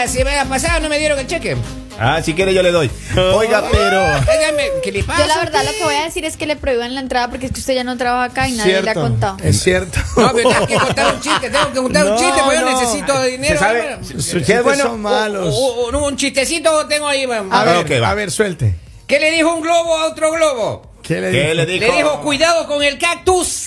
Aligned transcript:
la 0.00 0.08
semana 0.08 0.44
pasada, 0.48 0.80
no 0.80 0.88
me 0.88 0.98
dieron 0.98 1.18
el 1.18 1.26
cheque. 1.26 1.56
Ah, 2.02 2.22
si 2.22 2.32
quiere 2.32 2.54
yo 2.54 2.62
le 2.62 2.70
doy. 2.72 2.90
Oiga, 3.34 3.62
pero. 3.70 4.00
Óigame, 4.02 4.70
¿qué 4.82 4.90
le 4.90 5.04
pasa? 5.04 5.20
Yo 5.20 5.26
la 5.28 5.36
verdad 5.38 5.60
a 5.60 5.64
lo 5.64 5.72
que 5.72 5.84
voy 5.84 5.94
a 5.96 6.04
decir 6.04 6.24
es 6.24 6.38
que 6.38 6.46
le 6.46 6.56
prohíban 6.56 6.94
la 6.94 7.00
entrada 7.02 7.28
porque 7.28 7.44
es 7.46 7.52
que 7.52 7.60
usted 7.60 7.74
ya 7.74 7.84
no 7.84 7.98
trabaja 7.98 8.24
acá 8.24 8.48
y 8.48 8.52
nadie 8.52 8.80
le 8.80 8.90
ha 8.90 8.94
contado. 8.94 9.36
Es 9.44 9.60
cierto. 9.62 9.98
No, 10.16 10.32
pero 10.34 10.48
tengo 10.50 10.66
que 10.66 10.76
contar 10.78 11.14
un 11.14 11.20
chiste, 11.20 11.50
tengo 11.50 11.72
que 11.72 11.78
contar 11.78 12.06
un 12.06 12.16
chiste, 12.16 12.40
porque 12.42 12.58
yo 12.60 12.80
necesito 12.80 13.22
dinero. 13.24 13.52
Se 13.54 13.58
sabe- 13.58 13.78
hermano. 13.84 14.04
Sus 14.06 14.14
¿Qué 14.14 14.18
es 14.40 14.46
chistes 14.46 14.62
bueno? 14.64 14.82
son 14.84 15.02
malos. 15.02 15.54
Un, 15.54 15.94
un- 15.94 16.02
un 16.04 16.16
chistecito 16.16 16.86
tengo 16.86 17.06
ahí, 17.06 17.26
man. 17.26 17.48
A 17.52 17.64
ver, 17.64 17.76
Ok, 17.84 17.90
va. 18.02 18.10
a 18.10 18.14
ver, 18.14 18.30
suelte. 18.30 18.74
¿Qué 19.06 19.20
le 19.20 19.30
dijo 19.32 19.52
un 19.54 19.60
globo 19.60 19.98
a 19.98 20.06
otro 20.06 20.32
globo? 20.32 20.90
¿Qué 21.02 21.20
le 21.20 21.30
¿Qué 21.32 21.42
dijo? 21.42 21.54
le 21.54 21.66
dijo? 21.66 21.86
Le 21.86 21.96
dijo, 21.98 22.20
cuidado 22.22 22.66
con 22.66 22.82
el 22.82 22.96
cactus. 22.98 23.66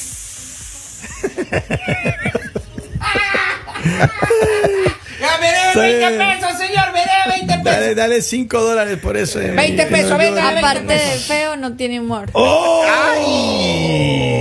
ya 5.24 5.38
me 5.40 5.48
debe 5.82 6.00
20 6.00 6.18
pesos, 6.26 6.58
señor, 6.58 6.86
me 6.94 7.00
debe 7.00 7.38
20 7.40 7.48
pesos. 7.48 7.64
Dale, 7.64 7.96
dale 7.96 8.22
5 8.22 8.62
dólares 8.62 8.98
por 9.02 9.18
eso. 9.18 9.40
eh. 9.42 9.52
20 9.52 9.86
pesos, 9.88 10.18
venga. 10.18 10.50
Aparte 10.50 10.94
de 10.94 11.00
feo, 11.00 11.56
no 11.56 11.74
tiene 11.76 12.00
humor. 12.00 12.30
¡Oh! 12.34 12.84
Ay, 12.88 14.33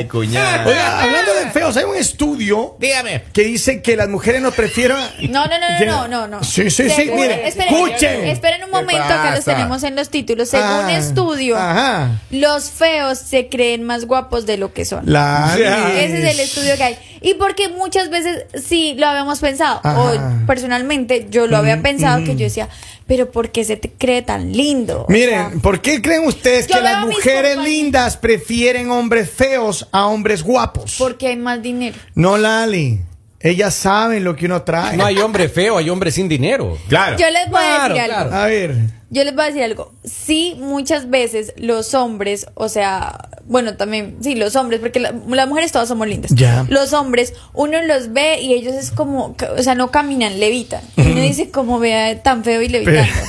ay, 0.00 0.08
cuñado. 0.08 0.68
Oiga, 0.70 1.02
hablando 1.02 1.34
de 1.34 1.50
feos, 1.50 1.76
hay 1.76 1.84
un 1.84 1.96
estudio 1.96 2.76
Dígame. 2.78 3.22
que 3.32 3.42
dice 3.42 3.82
que 3.82 3.96
las 3.96 4.08
mujeres 4.08 4.40
no 4.42 4.50
prefieren. 4.52 4.96
No, 5.30 5.46
no, 5.46 5.58
no, 5.58 5.86
no, 5.86 5.86
no, 5.86 6.08
no, 6.08 6.26
no. 6.28 6.42
Sí, 6.44 6.70
sí, 6.70 6.88
sí, 6.88 6.96
Según- 6.96 7.20
mire, 7.20 7.46
esperen, 7.48 7.74
escuchen. 7.74 8.24
Esperen 8.26 8.64
un 8.64 8.70
momento, 8.70 9.02
acá 9.02 9.34
los 9.34 9.44
tenemos 9.44 9.82
en 9.82 9.96
los 9.96 10.08
títulos. 10.10 10.48
Según 10.48 10.66
Ah, 10.66 10.96
estudio, 10.96 11.56
Ajá. 11.56 12.20
los 12.30 12.70
feos 12.70 13.18
se 13.18 13.48
creen 13.48 13.82
más 13.84 14.04
guapos 14.06 14.46
de 14.46 14.56
lo 14.56 14.72
que 14.72 14.84
son. 14.84 15.02
La 15.06 15.54
Ese 15.56 16.22
es 16.28 16.34
el 16.34 16.40
estudio 16.40 16.76
que 16.76 16.82
hay. 16.82 16.98
Y 17.22 17.34
porque 17.34 17.68
muchas 17.68 18.08
veces 18.08 18.44
sí 18.64 18.94
lo 18.96 19.06
habíamos 19.06 19.40
pensado, 19.40 19.80
Ajá. 19.84 20.00
o 20.00 20.46
personalmente 20.46 21.26
yo 21.30 21.46
lo 21.46 21.56
había 21.58 21.80
pensado, 21.82 22.24
que 22.24 22.34
yo 22.34 22.44
decía, 22.44 22.68
pero 23.10 23.28
¿por 23.28 23.50
qué 23.50 23.64
se 23.64 23.76
te 23.76 23.90
cree 23.90 24.22
tan 24.22 24.52
lindo? 24.52 25.02
O 25.02 25.06
sea, 25.08 25.16
Miren, 25.16 25.60
¿por 25.60 25.80
qué 25.80 26.00
creen 26.00 26.28
ustedes 26.28 26.68
que 26.68 26.80
las 26.80 27.04
mujeres 27.04 27.56
lindas 27.56 28.16
prefieren 28.16 28.88
hombres 28.92 29.28
feos 29.28 29.88
a 29.90 30.06
hombres 30.06 30.44
guapos? 30.44 30.94
porque 30.96 31.26
hay 31.26 31.36
más 31.36 31.60
dinero. 31.60 31.96
No, 32.14 32.38
Lali. 32.38 33.00
Ellas 33.40 33.74
saben 33.74 34.22
lo 34.22 34.36
que 34.36 34.46
uno 34.46 34.62
trae. 34.62 34.96
No 34.96 35.04
hay 35.04 35.18
hombre 35.18 35.48
feo, 35.48 35.76
hay 35.78 35.90
hombre 35.90 36.12
sin 36.12 36.28
dinero. 36.28 36.78
Claro. 36.88 37.16
Yo 37.18 37.28
les 37.30 37.50
voy 37.50 37.64
a 37.64 37.88
decir 37.88 38.00
algo. 38.00 38.14
claro. 38.14 38.32
A 38.32 38.46
ver. 38.46 38.76
Yo 39.12 39.24
les 39.24 39.34
voy 39.34 39.42
a 39.42 39.46
decir 39.48 39.62
algo. 39.64 39.92
Sí, 40.04 40.54
muchas 40.58 41.10
veces 41.10 41.52
los 41.56 41.94
hombres, 41.94 42.46
o 42.54 42.68
sea, 42.68 43.28
bueno, 43.44 43.76
también, 43.76 44.16
sí, 44.20 44.36
los 44.36 44.54
hombres, 44.54 44.78
porque 44.80 45.00
la- 45.00 45.12
las 45.28 45.48
mujeres 45.48 45.72
todas 45.72 45.88
somos 45.88 46.06
lindas. 46.06 46.30
Ya. 46.32 46.64
Los 46.68 46.92
hombres, 46.92 47.34
uno 47.52 47.82
los 47.82 48.12
ve 48.12 48.40
y 48.40 48.52
ellos 48.54 48.72
es 48.74 48.92
como, 48.92 49.34
o 49.58 49.62
sea, 49.64 49.74
no 49.74 49.90
caminan, 49.90 50.38
levitan. 50.38 50.80
Y 50.96 51.02
uno 51.02 51.20
dice, 51.22 51.50
como 51.50 51.80
vea 51.80 52.22
tan 52.22 52.44
feo 52.44 52.62
y 52.62 52.68
levitando. 52.68 53.02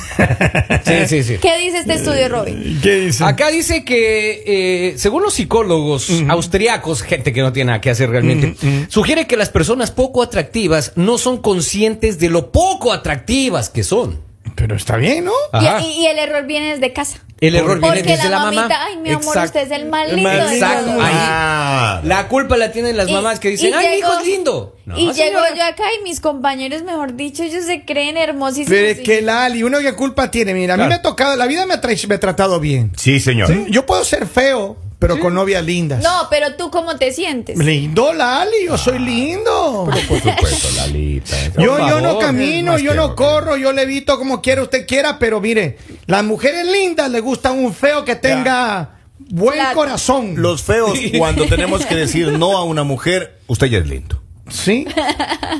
Sí, 0.84 0.94
sí, 1.06 1.22
sí. 1.22 1.36
¿Qué 1.40 1.58
dice 1.58 1.78
este 1.78 1.94
estudio, 1.94 2.28
Robin? 2.28 2.78
¿Qué 2.82 2.96
dice? 2.96 3.24
Acá 3.24 3.48
dice 3.48 3.84
que, 3.84 4.42
eh, 4.46 4.94
según 4.98 5.22
los 5.22 5.34
psicólogos 5.34 6.10
austriacos, 6.28 7.02
gente 7.02 7.32
que 7.32 7.40
no 7.40 7.52
tiene 7.52 7.68
nada 7.68 7.80
que 7.80 7.90
hacer 7.90 8.10
realmente, 8.10 8.54
sugiere 8.88 9.26
que 9.26 9.36
las 9.36 9.48
personas 9.48 9.90
poco 9.90 10.22
atractivas 10.22 10.92
no 10.96 11.18
son 11.18 11.38
conscientes 11.38 12.18
de 12.18 12.28
lo 12.30 12.52
poco 12.52 12.92
atractivas 12.92 13.68
que 13.70 13.82
son. 13.84 14.20
Pero 14.54 14.76
está 14.76 14.96
bien, 14.96 15.24
¿no? 15.24 15.32
Y, 15.54 15.56
Ajá. 15.66 15.80
y- 15.80 16.02
y 16.02 16.06
el 16.06 16.18
error 16.18 16.44
viene 16.46 16.72
desde 16.72 16.92
casa. 16.92 17.18
El 17.40 17.56
error 17.56 17.80
viene 17.80 17.96
Porque 17.96 18.12
desde 18.16 18.28
la, 18.28 18.38
mamita, 18.38 18.62
mamá. 18.62 18.78
ay, 18.86 18.96
mi 18.98 19.08
amor, 19.10 19.22
Exacto. 19.36 19.58
usted 19.58 19.60
es 19.62 19.70
el 19.72 19.88
más 19.88 20.12
lindo. 20.12 20.30
Exacto. 20.30 20.84
todos". 20.92 21.02
Ahí. 21.02 21.12
Ah. 21.16 22.00
La 22.04 22.28
culpa 22.28 22.56
la 22.56 22.70
tienen 22.70 22.96
las 22.96 23.10
mamás 23.10 23.40
que 23.40 23.48
dicen, 23.48 23.74
ay, 23.74 23.88
mi 23.88 23.96
hijo 23.96 24.12
es 24.20 24.26
lindo. 24.26 24.76
No, 24.86 24.96
y 24.96 25.12
llego 25.12 25.40
yo 25.56 25.64
acá 25.64 25.82
y 25.98 26.04
mis 26.04 26.20
compañeros, 26.20 26.82
mejor 26.82 27.14
dicho, 27.16 27.42
ellos 27.42 27.64
se 27.64 27.84
creen 27.84 28.16
hermosísimos. 28.16 28.68
Pero 28.70 28.86
es 28.88 29.00
y- 29.00 29.02
que 29.02 29.22
Lali, 29.22 29.64
uno 29.64 29.80
qué 29.80 29.92
culpa 29.94 30.30
tiene. 30.30 30.54
Mira, 30.54 30.74
a 30.74 30.76
mí 30.76 30.84
me 30.86 30.94
ha 30.94 31.02
tocado, 31.02 31.34
la 31.34 31.46
vida 31.46 31.66
me 31.66 31.74
ha, 31.74 31.80
tra- 31.80 32.06
me 32.08 32.14
ha 32.14 32.20
tratado 32.20 32.60
bien. 32.60 32.92
Sí, 32.96 33.18
señor. 33.18 33.66
Yo 33.68 33.86
puedo 33.86 34.04
ser 34.04 34.26
feo, 34.26 34.76
pero 35.02 35.18
con 35.18 35.34
novias 35.34 35.64
lindas. 35.64 36.00
No, 36.00 36.28
pero 36.30 36.54
tú 36.54 36.70
cómo 36.70 36.96
te 36.96 37.10
sientes. 37.10 37.58
Lindo, 37.58 38.12
Lali, 38.12 38.66
yo 38.66 38.78
soy 38.78 39.00
lindo. 39.00 39.90
Por 40.08 40.20
supuesto, 40.20 40.68
Lalita. 40.76 41.36
Yo, 41.58 41.76
yo 41.88 42.00
no 42.00 42.20
camino, 42.20 42.78
yo 42.78 42.94
no 42.94 43.16
corro, 43.16 43.56
yo 43.56 43.72
levito 43.72 44.16
como 44.16 44.40
quiera 44.40 44.62
usted 44.62 44.86
quiera, 44.86 45.18
pero 45.18 45.40
mire, 45.40 45.76
las 46.06 46.22
mujeres 46.22 46.66
lindas 46.66 47.10
les 47.10 47.20
gusta 47.20 47.50
un 47.50 47.74
feo 47.74 48.04
que 48.04 48.14
tenga 48.14 49.00
buen 49.18 49.58
corazón. 49.74 50.34
Los 50.36 50.62
feos, 50.62 50.96
cuando 51.18 51.46
tenemos 51.46 51.84
que 51.84 51.96
decir 51.96 52.28
no 52.28 52.56
a 52.56 52.62
una 52.62 52.84
mujer, 52.84 53.40
usted 53.48 53.66
ya 53.66 53.78
es 53.78 53.88
lindo. 53.88 54.21
¿Sí? 54.52 54.86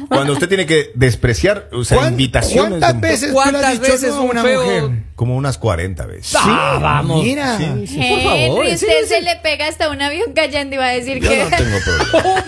Cuando 0.09 0.35
usted 0.35 0.49
tiene 0.49 0.67
que 0.67 0.91
despreciar, 0.95 1.69
o 1.73 1.85
sea, 1.85 1.99
¿Cuán- 1.99 2.13
invitaciones. 2.13 2.79
¿Cuántas 2.81 3.01
veces 3.01 3.21
tú 3.21 3.27
le 3.29 3.33
¿Cuántas 3.35 3.65
has 3.65 3.81
dicho 3.81 3.93
veces 3.93 4.11
no 4.11 4.23
un 4.23 4.31
una 4.31 4.43
feo- 4.43 4.63
mujer? 4.63 5.03
Como 5.15 5.37
unas 5.37 5.57
40 5.59 6.07
veces. 6.07 6.35
Ah, 6.39 6.79
vamos. 6.81 7.23
Mira. 7.25 7.57
Sí, 7.57 7.87
sí, 7.87 7.97
por 8.11 8.23
favor. 8.23 8.65
usted 8.67 8.77
sí, 8.77 8.87
se 9.09 9.19
sí. 9.19 9.25
le 9.25 9.37
pega 9.37 9.69
hasta 9.69 9.89
un 9.91 10.03
avión 10.03 10.33
cayendo 10.35 10.75
y 10.75 10.79
va 10.79 10.87
a 10.87 10.91
decir 10.93 11.21
Yo 11.21 11.29
que... 11.31 11.45
no 11.45 11.51
tengo 11.57 11.79
problema. 11.85 12.45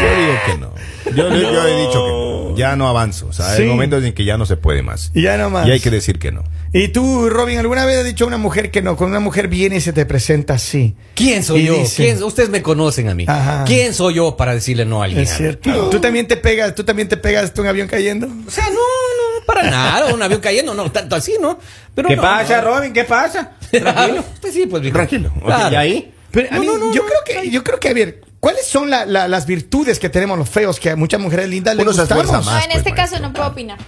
Yo 0.00 0.16
digo 0.16 0.38
que 0.46 0.58
no. 0.58 0.74
Yo, 1.18 1.28
yo 1.52 1.66
he 1.68 1.80
dicho 1.86 2.04
que 2.04 2.10
no. 2.12 2.56
Ya 2.56 2.74
no 2.76 2.88
avanzo. 2.88 3.26
O 3.28 3.32
sea, 3.32 3.54
Sí. 3.54 3.62
hay 3.62 3.68
momentos 3.68 4.02
en 4.04 4.12
que 4.12 4.24
ya 4.24 4.36
no 4.36 4.44
se 4.46 4.56
puede 4.56 4.82
más. 4.82 5.10
Y 5.14 5.22
ya 5.22 5.36
no 5.36 5.48
más. 5.50 5.66
Y 5.68 5.70
hay 5.72 5.80
que 5.80 5.90
decir 5.90 6.18
que 6.18 6.32
no. 6.32 6.42
¿Y 6.72 6.88
tú, 6.88 7.28
Robin, 7.30 7.58
alguna 7.58 7.84
vez 7.84 7.98
has 7.98 8.04
dicho 8.04 8.24
a 8.24 8.26
una 8.26 8.36
mujer 8.38 8.70
que 8.70 8.82
no? 8.82 8.96
Cuando 8.96 9.16
una 9.16 9.24
mujer 9.24 9.48
viene 9.48 9.76
y 9.76 9.80
se 9.80 9.92
te 9.92 10.04
presenta 10.06 10.54
así. 10.54 10.96
¿Quién 11.14 11.44
soy 11.44 11.64
yo? 11.66 11.74
dice- 11.78 12.02
¿Quién- 12.04 12.22
Ustedes 12.22 12.48
me 12.50 12.62
conocen 12.62 13.08
a 13.08 13.14
mí. 13.14 13.24
Ajá. 13.28 13.64
¿Quién 13.66 13.94
soy 13.94 14.14
yo 14.14 14.36
para 14.36 14.54
decirle 14.54 14.84
no 14.84 15.02
a 15.02 15.04
alguien? 15.04 15.22
Es 15.22 15.36
cierto. 15.36 15.88
¿Tú 15.90 16.00
también 16.00 16.26
te 16.26 16.36
pegas, 16.36 16.74
tú 16.74 16.84
también 16.84 17.08
te 17.08 17.16
pegas 17.16 17.52
un 17.58 17.66
avión 17.66 17.86
cayendo? 17.88 18.26
O 18.46 18.50
sea, 18.50 18.64
no, 18.70 18.74
no, 18.74 19.44
para 19.46 19.70
nada. 19.70 20.12
Un 20.12 20.22
avión 20.22 20.40
cayendo, 20.40 20.74
no, 20.74 20.90
tanto 20.90 21.14
así, 21.16 21.34
¿no? 21.40 21.58
Pero 21.94 22.08
¿Qué 22.08 22.16
no, 22.16 22.22
pasa, 22.22 22.60
no. 22.62 22.74
Robin? 22.76 22.92
¿Qué 22.92 23.04
pasa? 23.04 23.52
Tranquilo. 23.70 24.24
Pues 24.40 24.52
sí, 24.54 24.66
pues. 24.66 24.92
Tranquilo. 24.92 25.30
Claro. 25.44 25.72
¿Y 25.72 25.76
ahí? 25.76 26.14
Pero 26.30 26.48
a 26.50 26.54
No, 26.56 26.60
mí, 26.60 26.66
no, 26.66 26.78
no, 26.78 26.92
yo 26.92 27.02
no. 27.02 27.08
creo 27.08 27.42
que, 27.42 27.50
yo 27.50 27.64
creo 27.64 27.80
que, 27.80 27.88
a 27.88 27.94
ver, 27.94 28.20
¿cuáles 28.40 28.66
son 28.66 28.90
la- 28.90 29.06
la- 29.06 29.28
las 29.28 29.46
virtudes 29.46 29.98
que 29.98 30.08
tenemos 30.08 30.38
los 30.38 30.48
feos 30.48 30.78
que 30.80 30.90
a 30.90 30.96
muchas 30.96 31.20
mujeres 31.20 31.48
lindas 31.48 31.76
les 31.76 31.84
gustamos? 31.86 32.26
No, 32.26 32.32
más. 32.42 32.64
en 32.64 32.70
pues, 32.70 32.76
este 32.78 32.92
caso 32.94 33.18
no 33.20 33.32
puedo 33.32 33.48
opinar. 33.48 33.78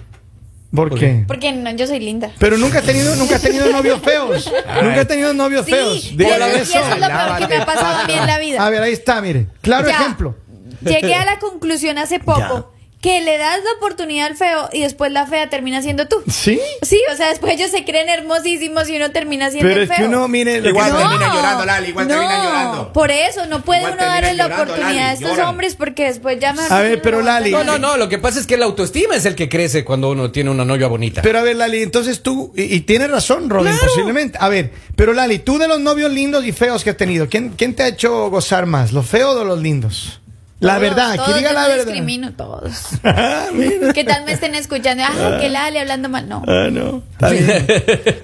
¿Por 0.75 0.97
qué? 0.97 1.25
Porque 1.27 1.50
no, 1.50 1.71
yo 1.72 1.87
soy 1.88 1.99
linda. 1.99 2.31
Pero 2.38 2.56
nunca 2.56 2.78
he 2.78 2.83
tenido, 2.83 3.16
nunca 3.16 3.37
he 3.37 3.41
tenido 3.41 3.71
novios 3.72 4.00
feos. 4.05 4.53
Nunca 4.83 5.00
he 5.00 5.05
tenido 5.05 5.34
novios 5.34 5.65
Sí, 5.66 5.72
feos. 5.72 6.05
y 6.12 6.16
Dígale 6.16 6.61
eso, 6.61 6.78
es 6.78 7.00
lo 7.00 7.06
peor 7.09 7.38
que 7.38 7.47
me 7.49 7.56
ha 7.56 7.66
pasado 7.66 7.99
a 7.99 8.06
mí 8.06 8.12
en 8.12 8.27
la 8.27 8.38
vida. 8.38 8.65
A 8.65 8.71
ver, 8.71 8.83
ahí 8.83 8.93
está, 8.93 9.21
mire. 9.21 9.47
Claro 9.62 9.88
Ya. 9.88 9.94
ejemplo. 10.00 10.37
Llegué 10.82 11.15
a 11.15 11.25
la 11.25 11.38
conclusión 11.41 11.99
hace 11.99 12.21
poco 12.21 12.72
que 13.00 13.22
le 13.22 13.38
das 13.38 13.61
la 13.65 13.72
oportunidad 13.78 14.27
al 14.27 14.37
feo 14.37 14.69
y 14.75 14.83
después 14.83 15.11
la 15.11 15.27
fea 15.27 15.49
termina 15.49 15.81
siendo 15.81 16.06
tú. 16.06 16.22
¿Sí? 16.31 16.61
Sí, 16.83 17.00
o 17.11 17.16
sea, 17.16 17.28
después 17.31 17.55
ellos 17.55 17.71
se 17.71 17.84
creen 17.87 18.11
hermosísimos 18.11 18.91
y 18.91 18.97
uno 18.97 19.11
termina 19.11 19.50
siendo 19.50 19.69
Pero 19.71 19.81
el 19.81 19.84
es 19.84 19.97
feo. 19.97 19.97
que 19.97 20.15
uno, 20.15 20.28
mire, 20.28 20.59
Igual 20.59 20.93
que- 20.93 20.99
termina 20.99 21.34
llorando, 21.34 21.65
Lali, 21.65 21.88
igual 21.88 22.09
no, 22.09 22.15
termina 22.15 22.44
llorando. 22.44 22.93
Por 22.93 23.11
eso, 23.11 23.47
no 23.47 23.62
puede 23.62 23.81
Igual 23.81 23.94
uno 23.94 24.05
darle 24.05 24.34
la 24.34 24.47
oportunidad 24.49 25.09
a 25.09 25.12
estos 25.15 25.31
lloran. 25.31 25.47
hombres 25.49 25.77
porque 25.77 26.05
después 26.05 26.38
ya 26.41 26.53
me 26.53 26.61
A 26.69 26.81
ver, 26.81 27.00
pero 27.00 27.22
Lali- 27.22 27.53
No, 27.53 27.65
no, 27.65 27.78
no. 27.78 27.97
Lo 27.97 28.11
que 28.11 28.19
pasa 28.19 28.38
es 28.38 28.47
que 28.47 28.59
la 28.59 28.66
autoestima 28.66 29.17
es 29.17 29.25
el 29.25 29.34
que 29.34 29.49
crece 29.49 29.82
cuando 29.82 30.11
uno 30.11 30.31
tiene 30.31 30.50
una 30.50 30.67
novia 30.67 30.87
bonita. 30.87 31.23
Pero 31.23 31.38
a 31.38 31.43
ver, 31.43 31.56
Lali, 31.56 31.82
entonces 31.82 32.23
tú, 32.23 32.52
y, 32.55 32.64
y 32.64 32.81
tienes 32.81 33.11
razón, 33.11 33.49
Robin, 33.49 33.73
Claro. 33.73 33.87
posiblemente. 33.88 34.37
A 34.41 34.50
ver, 34.50 34.73
pero 34.94 35.14
Lali, 35.14 35.38
tú 35.38 35.56
de 35.58 35.69
los 35.69 35.81
novios 35.81 36.12
lindos 36.12 36.44
y 36.44 36.52
feos 36.52 36.85
que 36.85 36.91
has 36.91 36.97
tenido, 36.99 37.31
¿quién, 37.31 37.55
quién 37.56 37.75
te 37.75 37.82
ha 37.82 37.88
hecho 37.88 38.29
gozar 38.29 38.67
más, 38.67 38.93
los 38.93 39.06
feos 39.06 39.37
o 39.37 39.44
los 39.44 39.58
lindos? 39.58 40.19
La 40.61 40.75
Todos, 40.75 40.83
verdad, 40.83 41.15
todos, 41.17 41.29
que 41.29 41.35
diga 41.39 41.51
yo 41.51 41.55
la 41.55 41.62
no 41.62 41.69
verdad. 41.69 41.85
discrimino 41.87 42.33
todos. 42.33 42.73
Ah. 43.05 43.47
¿Qué 43.95 44.05
tal 44.05 44.25
me 44.25 44.33
estén 44.33 44.55
escuchando? 44.55 45.03
Ah, 45.07 45.39
que 45.41 45.49
Lali 45.49 45.79
hablando 45.79 46.09
mal. 46.11 46.29
No. 46.29 46.43
Ah, 46.47 46.69
no. 46.71 47.03
Está 47.12 47.31
bien. 47.31 47.67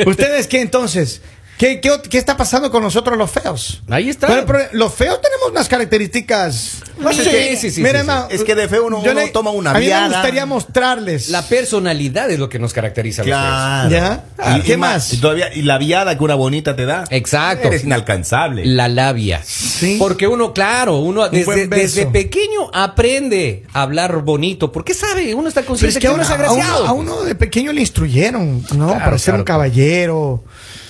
¿Ustedes 0.07 0.47
qué 0.47 0.61
entonces? 0.61 1.23
¿Qué, 1.59 1.81
qué, 1.81 1.91
qué 2.11 2.19
está 2.19 2.37
pasando 2.37 2.71
con 2.71 2.83
nosotros 2.83 3.17
los 3.17 3.31
feos? 3.31 3.83
Ahí 3.89 4.11
está. 4.11 4.27
Pero 4.27 4.59
los 4.73 4.93
feos 4.93 5.21
tenemos 5.23 5.51
unas 5.51 5.69
características. 5.69 6.83
No, 6.99 7.13
sí, 7.13 7.23
sí, 7.25 7.57
sí, 7.57 7.71
sí, 7.71 7.83
Mira, 7.83 8.05
ma, 8.05 8.27
Es 8.31 8.45
que 8.45 8.55
de 8.55 8.69
feo 8.69 8.87
uno- 8.87 9.03
yo 9.03 9.13
uno 9.13 9.21
toma 9.33 9.51
una 9.51 9.71
A 9.71 9.79
mí 9.79 9.87
me 9.87 10.09
gustaría 10.09 10.45
mostrarles. 10.47 11.29
La 11.31 11.43
personalidad 11.43 12.31
es 12.31 12.39
lo 12.39 12.49
que 12.51 12.59
nos 12.59 12.73
caracteriza 12.75 13.23
a 13.23 13.25
los 13.25 13.35
feos. 13.35 13.49
Claro. 13.49 13.91
¿Ya? 14.45 14.57
Y, 14.59 14.63
¿Qué 14.63 14.75
y 14.75 14.77
ma- 14.77 14.91
más? 14.93 15.13
Y, 15.15 15.17
todavía, 15.19 15.53
y 15.55 15.63
la 15.63 15.79
viada 15.79 16.17
que 16.19 16.25
una 16.25 16.35
bonita 16.35 16.77
te 16.77 16.85
da. 16.85 17.05
Exacto. 17.11 17.69
Eres 17.69 17.85
inalcanzable. 17.85 18.67
La 18.67 18.89
labia. 18.89 19.41
Sí. 19.45 19.97
Porque 19.99 20.27
uno, 20.27 20.53
claro, 20.53 20.99
uno 20.99 21.29
desde, 21.29 22.07
pequeño 22.07 22.71
aprende 22.73 23.65
a 23.73 23.83
hablar 23.83 24.23
bonito. 24.23 24.71
Porque 24.73 24.93
sabe, 24.95 25.35
uno 25.35 25.49
está 25.49 25.61
es 25.61 25.67
consciente 25.67 26.01
que 26.01 26.07
a 26.07 26.11
que 26.11 26.15
uno, 26.15 26.23
es 26.23 26.31
a 26.31 26.35
uno- 26.35 26.45
agraciado. 26.45 26.87
a 26.87 26.93
uno 26.93 27.23
de 27.25 27.35
pequeño 27.35 27.73
le 27.73 27.81
instruyeron, 27.81 28.63
¿no? 28.77 28.89
Claro, 28.89 29.05
Para 29.05 29.19
ser 29.19 29.25
claro. 29.33 29.39
un 29.39 29.45
caballero. 29.45 30.45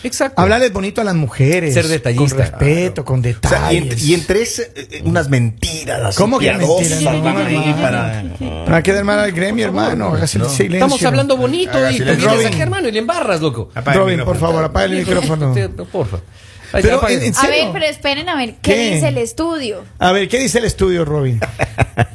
Exacto. 0.07 0.41
Hablarles 0.41 0.73
bonito 0.73 1.01
a 1.01 1.05
las 1.05 1.15
mujeres. 1.15 1.75
Ser 1.75 1.89
detallista. 1.89 2.37
Con 2.37 2.61
respeto, 2.61 3.05
con 3.05 3.21
O 3.21 3.23
sea, 3.23 3.33
y, 3.73 3.81
detalles. 3.81 3.83
entre, 3.83 4.01
y 4.01 4.15
entre 4.15 4.43
ese, 4.43 4.73
eh, 4.77 5.03
unas 5.05 5.29
mentiras 5.29 6.01
así 6.03 6.17
¿Cómo 6.19 6.39
que 6.39 6.53
mentiras? 6.53 7.03
No, 7.03 7.23
para... 7.83 8.23
No 8.23 8.75
hay 8.77 8.83
que 8.83 8.93
dar 8.93 9.05
mal 9.05 9.19
al 9.19 9.33
gremio, 9.33 9.65
hermano. 9.67 10.15
Hágase 10.15 10.39
el 10.39 10.47
silencio. 10.47 10.77
Estamos 10.77 11.03
hablando 11.05 11.37
bonito 11.37 11.77
Haga 11.79 11.93
y 11.93 11.99
tú 11.99 12.05
vienes 12.05 12.23
Robin. 12.25 12.47
aquí, 12.47 12.61
hermano, 12.61 12.89
y 12.89 12.93
le 12.93 12.99
embarras, 13.01 13.41
loco. 13.41 13.71
Robin, 13.85 14.25
por 14.25 14.39
favor, 14.39 14.65
apaga 14.65 14.87
el 14.87 14.93
micrófono. 14.99 15.55
Porfa. 15.91 16.19
Pero, 16.73 16.97
está, 16.97 17.13
en- 17.13 17.23
en 17.23 17.37
A 17.37 17.47
ver, 17.49 17.69
pero 17.73 17.85
esperen 17.87 18.29
a 18.29 18.37
ver 18.37 18.55
qué, 18.61 18.75
¿Qué? 18.75 18.95
dice 18.95 19.09
el 19.09 19.19
estudio. 19.19 19.85
A 19.99 20.13
ver, 20.13 20.29
¿qué 20.29 20.39
dice 20.41 20.59
el 20.59 20.65
estudio, 20.65 21.05
Robin? 21.05 21.41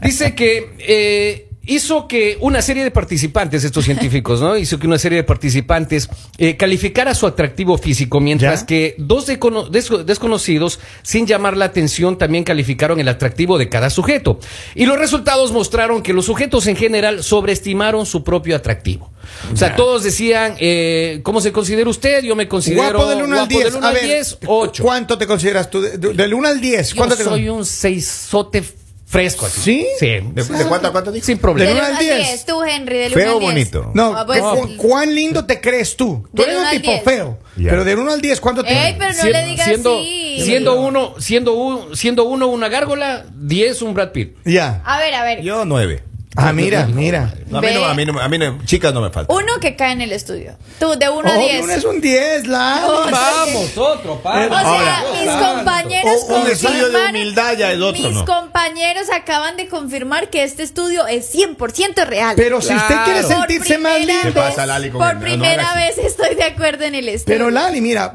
Dice 0.04 0.36
que 0.36 0.76
eh, 0.80 1.48
hizo 1.66 2.08
que 2.08 2.38
una 2.42 2.62
serie 2.62 2.84
de 2.84 2.92
participantes, 2.92 3.64
estos 3.64 3.86
científicos, 3.86 4.42
¿no? 4.42 4.58
Hizo 4.58 4.80
que 4.80 4.88
una 4.88 4.98
serie 4.98 5.18
de 5.18 5.24
participantes 5.24 6.10
eh, 6.38 6.58
calificara 6.58 7.14
su 7.14 7.28
atractivo 7.28 7.78
físico, 7.78 8.20
mientras 8.20 8.62
¿Ya? 8.62 8.66
que 8.66 8.96
dos 8.98 9.26
desconocidos, 9.28 10.80
sin 11.04 11.28
llamar 11.28 11.58
la 11.58 11.66
atención, 11.66 12.18
también 12.18 12.44
calificaron 12.44 13.00
el 13.00 13.08
atractivo 13.08 13.58
de 13.58 13.70
cada 13.70 13.90
sujeto. 13.90 14.40
Y 14.76 14.86
los 14.86 14.98
resultados 14.98 15.52
mostraron 15.52 16.02
que 16.02 16.14
los 16.14 16.26
sujetos 16.26 16.68
en 16.68 16.76
general 16.76 17.24
sobreestimaron 17.24 18.06
su 18.06 18.24
propio 18.24 18.56
atractivo. 18.56 19.12
O 19.54 19.56
sea, 19.56 19.76
todos 19.76 20.04
decían, 20.04 20.56
eh, 20.60 21.20
¿cómo 21.24 21.42
se 21.42 21.52
considera 21.52 21.90
usted? 21.90 22.24
Yo 22.24 22.36
me 22.36 22.48
considero 22.48 22.98
Guapo 23.00 23.08
del 23.10 23.22
1 23.24 23.26
al 23.34 23.40
guapo 23.42 23.50
10. 23.50 23.64
del 23.66 23.76
uno 23.76 23.86
A 23.86 23.90
al 23.90 23.96
ver, 23.96 24.04
10, 24.06 24.38
8. 24.48 24.84
¿Cuánto 24.84 25.18
te 25.18 25.28
consideras 25.28 25.70
tú? 25.70 25.80
De- 25.82 25.98
de- 25.98 26.14
del 26.14 26.34
1 26.34 26.48
al 26.48 26.60
10. 26.60 26.90
Yo 26.90 26.96
¿Cuánto 26.98 27.16
te 27.16 27.24
soy 27.24 27.48
un 27.50 27.64
seisote 27.66 28.64
fresco. 29.12 29.46
así. 29.46 29.62
¿Sí? 29.62 29.88
Sí. 30.00 30.06
¿De, 30.08 30.44
de 30.44 30.66
cuánto 30.66 30.88
a 30.88 30.92
cuánto 30.92 31.12
dijo? 31.12 31.26
Sin 31.26 31.38
problema. 31.38 31.72
Uno 31.72 31.80
1 31.82 31.88
al 31.88 31.94
al 31.96 32.00
10. 32.00 32.18
10, 32.18 32.46
tú, 32.46 32.64
Henry, 32.64 32.98
del 32.98 33.12
Feo 33.14 33.38
1 33.38 33.48
al 33.50 33.56
10. 33.56 33.72
bonito. 33.72 33.92
No, 33.94 34.16
Ah, 34.18 34.26
pues, 34.26 34.42
¿cu- 34.42 34.78
¿cuán 34.78 35.14
lindo 35.14 35.46
te 35.46 35.60
crees 35.62 35.96
tú? 35.98 36.28
Tú 36.34 36.44
eres 36.44 36.58
un 36.58 36.70
tipo 36.72 36.92
10. 36.92 37.04
feo. 37.04 37.40
Ya. 37.58 37.70
Pero 37.72 37.84
del 37.84 38.00
1 38.00 38.12
al 38.12 38.22
10, 38.22 38.40
¿cuánto 38.40 38.64
te 38.64 38.72
Ey, 38.72 38.96
pero 38.98 39.14
no 39.14 39.24
le 39.30 39.46
digas 39.46 39.68
siendo, 39.68 40.00
así. 40.00 40.42
siendo 40.44 40.80
uno, 40.82 41.16
siendo 41.20 41.54
un, 41.54 41.96
siendo 41.98 42.24
uno 42.24 42.48
una 42.48 42.70
gárgola, 42.70 43.26
10 43.36 43.82
un 43.82 43.94
Brad 43.94 44.12
Pitt. 44.12 44.38
Ya. 44.46 44.82
A 44.86 44.98
ver, 45.00 45.14
a 45.14 45.24
ver. 45.24 45.42
Yo 45.42 45.66
nueve. 45.66 46.04
Ah, 46.38 46.54
mira, 46.54 46.86
mira. 46.88 47.34
No, 47.48 47.58
a 47.58 47.62
mí 47.62 47.68
no, 47.74 47.84
a 47.86 47.94
mí 47.94 48.06
no, 48.06 48.20
a 48.22 48.30
mí 48.30 48.38
no- 48.38 48.60
chicas 48.66 48.94
no 48.94 49.02
me 49.02 49.10
faltan. 49.10 49.36
Uno 49.36 49.60
que 49.60 49.76
cae 49.76 49.92
en 49.92 50.00
el 50.02 50.14
estudio. 50.14 50.56
Tú, 50.80 50.96
de 50.98 51.10
1 51.10 51.30
a 51.30 51.38
Oh, 51.38 51.42
10. 51.42 51.64
uno 51.64 51.74
es 51.74 51.84
un 51.84 52.00
10, 52.00 52.48
la. 52.48 52.84
Oh, 52.88 53.12
Vamos, 53.12 53.78
otro, 53.78 54.22
padre. 54.24 54.46
O 54.46 54.50
sea, 54.52 54.62
Ahora. 54.62 55.04
mis 55.20 55.30
compañeros 55.30 56.22
O- 56.30 56.40
un 56.42 56.48
estudio 56.48 56.90
de 56.90 57.10
humildad 57.10 57.58
ya 57.58 57.74
es 57.74 57.82
otro, 57.82 58.02
Mis 58.08 58.14
¿no? 58.16 58.26
compañeros 58.26 59.08
acaban 59.14 59.58
de 59.58 59.68
confirmar 59.68 60.30
que 60.30 60.44
este 60.44 60.64
estudio 60.64 61.06
es 61.06 61.30
100% 61.36 62.06
real. 62.06 62.36
Pero 62.38 62.62
si 62.62 62.74
usted 62.74 62.96
quiere 63.04 63.24
sentirse 63.24 63.78
más 63.78 63.98
primera 63.98 64.24
lindo. 64.24 64.34
¿Qué 64.34 64.40
vez- 64.40 64.50
pasa, 64.52 64.66
Lali, 64.66 64.90
con 64.90 65.02
Por 65.02 65.12
el- 65.12 65.18
primera 65.18 65.76
vez 65.76 65.98
estoy 65.98 66.36
de 66.36 66.44
acuerdo 66.44 66.86
en 66.86 66.96
el 66.96 67.10
estudio. 67.10 67.38
Pero 67.38 67.52
Lali, 67.52 67.82
mira, 67.82 68.14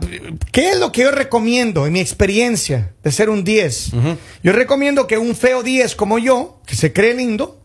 ¿qué 0.52 0.70
es 0.70 0.78
lo 0.78 0.90
que 0.90 1.02
yo 1.02 1.10
recomiendo 1.10 1.86
en 1.86 1.92
mi 1.92 2.00
experiencia 2.00 2.92
de 3.04 3.12
ser 3.12 3.28
un 3.28 3.44
10? 3.44 3.90
Yo 4.42 4.52
recomiendo 4.52 5.06
que 5.06 5.18
un 5.18 5.36
feo 5.36 5.62
10 5.62 5.94
como 5.94 6.18
yo, 6.18 6.60
que 6.66 6.76
se 6.76 6.94
cree 6.94 7.12
lindo, 7.12 7.55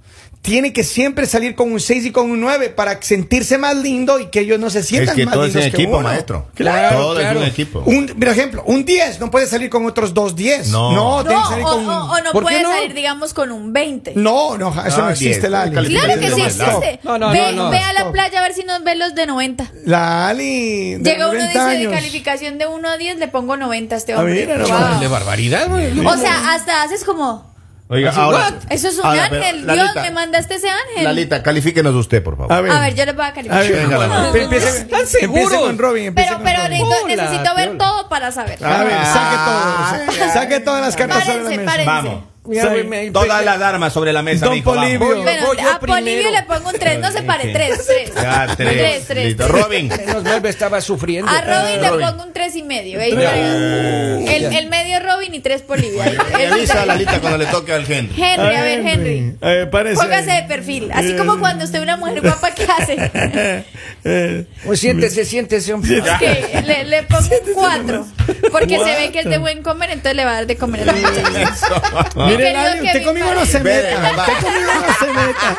tiene 0.42 0.74
que 0.74 0.84
siempre 0.84 1.28
salir 1.28 1.54
con 1.54 1.72
un 1.72 1.80
6 1.80 2.06
y 2.08 2.12
con 2.12 2.32
un 2.32 2.42
9 2.42 2.70
para 2.70 3.00
sentirse 3.02 3.60
más 3.60 3.76
lindo 3.78 4.18
y 4.20 4.26
que 4.32 4.40
ellos 4.40 4.60
no 4.60 4.72
se 4.72 4.82
sientan 4.82 5.10
Es 5.10 5.16
que 5.16 5.26
más 5.28 5.36
todo 5.36 5.46
es 5.46 5.50
lindos 5.54 5.66
en 5.68 5.72
que 5.72 5.78
equipo, 5.84 5.98
uno. 6.00 6.08
maestro. 6.10 6.48
Claro. 6.56 6.98
Todo 6.98 7.16
claro. 7.20 7.40
es 7.40 7.46
un 7.46 7.52
equipo. 7.52 7.84
Un, 7.86 8.08
por 8.08 8.28
ejemplo, 8.28 8.64
un 8.66 8.84
10 8.84 9.20
no 9.20 9.30
puede 9.30 9.46
salir 9.46 9.70
con 9.70 9.86
otros 9.86 10.16
dos 10.16 10.36
10. 10.36 10.70
No. 10.70 10.94
No, 10.94 11.22
tiene 11.24 11.36
no, 11.36 11.44
que 11.44 11.50
salir 11.50 11.66
o, 11.66 11.70
con 11.70 11.88
o- 11.90 12.12
o 12.12 12.18
no 12.22 12.32
¿Por 12.32 12.42
qué 12.44 12.50
puede 12.50 12.64
no? 12.64 12.72
salir, 12.72 12.94
digamos, 12.96 13.34
con 13.36 13.52
un 13.52 13.72
20. 13.72 14.14
No, 14.16 14.58
no, 14.58 14.70
eso 14.70 14.98
Ah, 15.02 15.06
no 15.06 15.10
existe, 15.12 15.42
10. 15.48 15.52
Lali. 15.52 15.90
Claro 15.90 16.20
que 16.20 16.32
sí 16.32 16.42
existe. 16.42 17.00
No, 17.04 17.18
no, 17.20 17.30
ve, 17.32 17.40
no, 17.54 17.66
no. 17.66 17.70
ve 17.70 17.78
a 17.78 17.94
la 17.94 18.00
Stop. 18.00 18.12
playa 18.14 18.40
a 18.40 18.42
ver 18.42 18.54
si 18.56 18.64
nos 18.64 18.84
ven 18.84 18.98
los 18.98 19.14
de 19.14 19.28
90. 19.28 19.72
Lali, 19.86 20.96
de 20.96 21.12
Llega 21.12 21.28
uno 21.30 21.36
y 21.36 21.42
90 21.42 21.48
dice 21.66 21.78
de 21.78 21.86
años. 21.88 21.94
calificación 21.94 22.58
de 22.58 22.66
1 22.68 22.90
a 22.90 22.98
10, 22.98 23.18
le 23.20 23.28
pongo 23.28 23.58
90 23.58 23.94
a 23.94 23.98
este 24.00 24.14
A 24.14 24.20
hombre. 24.20 24.46
ver, 24.46 24.60
no, 24.60 24.68
Wow. 24.68 25.00
De 25.00 25.08
barbaridad, 25.08 25.70
güey. 25.70 26.00
O 26.06 26.18
sea, 26.18 26.52
hasta 26.54 26.82
haces 26.84 27.04
como, 27.04 27.51
Oiga, 27.92 28.10
Así, 28.12 28.20
ahora. 28.22 28.54
eso 28.70 28.88
es 28.88 28.98
un 28.98 29.06
ahora, 29.06 29.28
pero, 29.30 29.44
ángel. 29.44 29.68
Lalita, 29.68 29.92
Dios 29.94 30.04
me 30.06 30.12
mandaste 30.12 30.56
ese 30.56 30.70
ángel. 30.70 31.04
Lalita, 31.04 31.44
califíquenos 31.44 31.94
usted, 31.94 32.24
por 32.24 32.38
favor. 32.38 32.54
A 32.54 32.62
ver. 32.62 32.72
A 32.72 32.80
ver, 32.80 32.96
yo 32.96 33.06
les 33.06 33.16
voy 33.16 33.26
a 33.26 33.28
A 33.28 33.34
calificar. 33.34 33.64
ver, 33.64 33.76
Venga, 33.76 33.98
bueno, 33.98 34.22
Lali. 34.24 34.40
empiece- 34.40 34.68
¿Están 34.70 35.00
empiece 35.02 35.20
seguros? 35.20 35.60
con 35.60 35.78
Robin. 35.78 36.16
Pero, 36.16 36.34
con 36.36 36.44
pero 36.44 36.60
Robin. 36.64 36.86
necesito, 37.08 37.56
ver 37.56 37.78
todo 37.78 38.08
para 38.08 38.32
saber. 38.32 38.64
A 38.66 38.84
ver, 38.86 39.06
saque 39.06 39.36
todo. 39.46 40.16
sa- 40.28 40.34
Saque 40.34 40.60
todas 40.62 40.82
las 40.82 40.96
cartas 40.96 41.26
sobre 41.26 41.38
la 41.38 41.44
Párense, 41.44 41.58
mesa. 41.58 41.72
párense. 41.72 41.86
Vamos. 42.10 42.24
Mira, 42.44 42.74
Sí. 42.76 42.84
me- 42.88 43.12
Todas 43.12 43.46
las 43.46 43.62
armas 43.62 43.94
sobre 43.94 44.12
la 44.12 44.24
mesa, 44.24 44.48
Don. 44.48 44.60
Polibio. 44.64 44.98
Voy- 45.00 45.22
Bueno, 45.22 45.46
voy 45.46 45.58
yo 45.58 45.70
a 45.72 45.80
Polivio 45.80 46.32
le 46.32 46.42
pongo 46.44 46.70
un 46.70 46.76
3, 46.80 46.98
no 47.00 47.12
se 47.12 47.22
pare, 47.22 47.54
3, 47.54 47.86
3. 47.86 48.12
Ya, 48.16 48.48
tres. 48.58 48.74
Tres, 48.78 49.06
tres, 49.08 49.26
Listo. 49.28 49.48
tres. 49.48 49.64
Robin. 49.64 49.88
Menos 50.08 50.24
mal 50.24 50.42
me 50.42 50.50
estaba 50.50 50.82
sufriendo. 50.82 51.30
A 51.32 51.40
Robin 51.42 51.82
le 51.82 51.90
Robin. 51.90 52.08
pongo 52.08 52.24
un 52.24 52.34
3 52.34 52.56
y 52.56 52.64
medio. 52.64 53.00
ahí 53.00 53.14
para- 53.14 53.36
el, 53.36 54.54
el 54.56 54.70
medio 54.70 55.00
Robin 55.02 55.36
y 55.36 55.40
3 55.40 55.62
Polivio. 55.62 56.02
Me 56.36 56.48
avisa 56.48 56.82
a 56.82 56.86
Lalita 56.88 57.20
cuando 57.22 57.38
le 57.38 57.46
toque 57.46 57.74
al 57.74 57.82
Henry. 57.92 58.16
Henry, 58.20 58.56
a 58.56 58.62
ver, 58.64 58.80
Henry. 58.88 59.36
Párese. 59.70 60.02
Póngase 60.02 60.32
de 60.32 60.44
perfil. 60.44 60.92
Así 60.94 61.16
como 61.16 61.38
cuando 61.40 61.64
usted 61.66 61.78
ve 61.78 61.84
una 61.84 61.98
mujer 61.98 62.22
guapa, 62.22 62.52
¿qué 62.56 62.66
hace? 62.66 63.66
Eh, 64.04 64.46
Pues 64.66 64.80
siéntese, 64.80 65.26
siéntese, 65.26 65.74
hombre. 65.74 66.02
Ok, 66.02 66.64
le, 66.66 66.86
le 66.86 67.04
pongo 67.04 67.22
un 67.46 67.54
4. 67.54 68.08
Porque 68.52 68.80
se 68.80 68.96
ve 68.96 69.12
que 69.12 69.20
es 69.20 69.26
de 69.26 69.38
buen 69.38 69.62
comer, 69.62 69.92
entonces 69.92 70.16
le 70.16 70.26
va 70.26 70.32
a 70.32 70.34
dar 70.36 70.48
de 70.48 70.56
comer 70.58 70.82
a 70.82 70.86
la 70.86 70.94
muchacha. 70.94 72.12
Mire, 72.38 72.54
Lali, 72.54 72.82
usted 72.88 73.04
conmigo 73.04 73.34
no 73.34 73.46
se 73.46 73.60
meta. 73.60 74.14
Usted 74.18 74.34
conmigo 74.46 74.72
no 74.76 74.94
se 75.00 75.14
meta. 75.14 75.58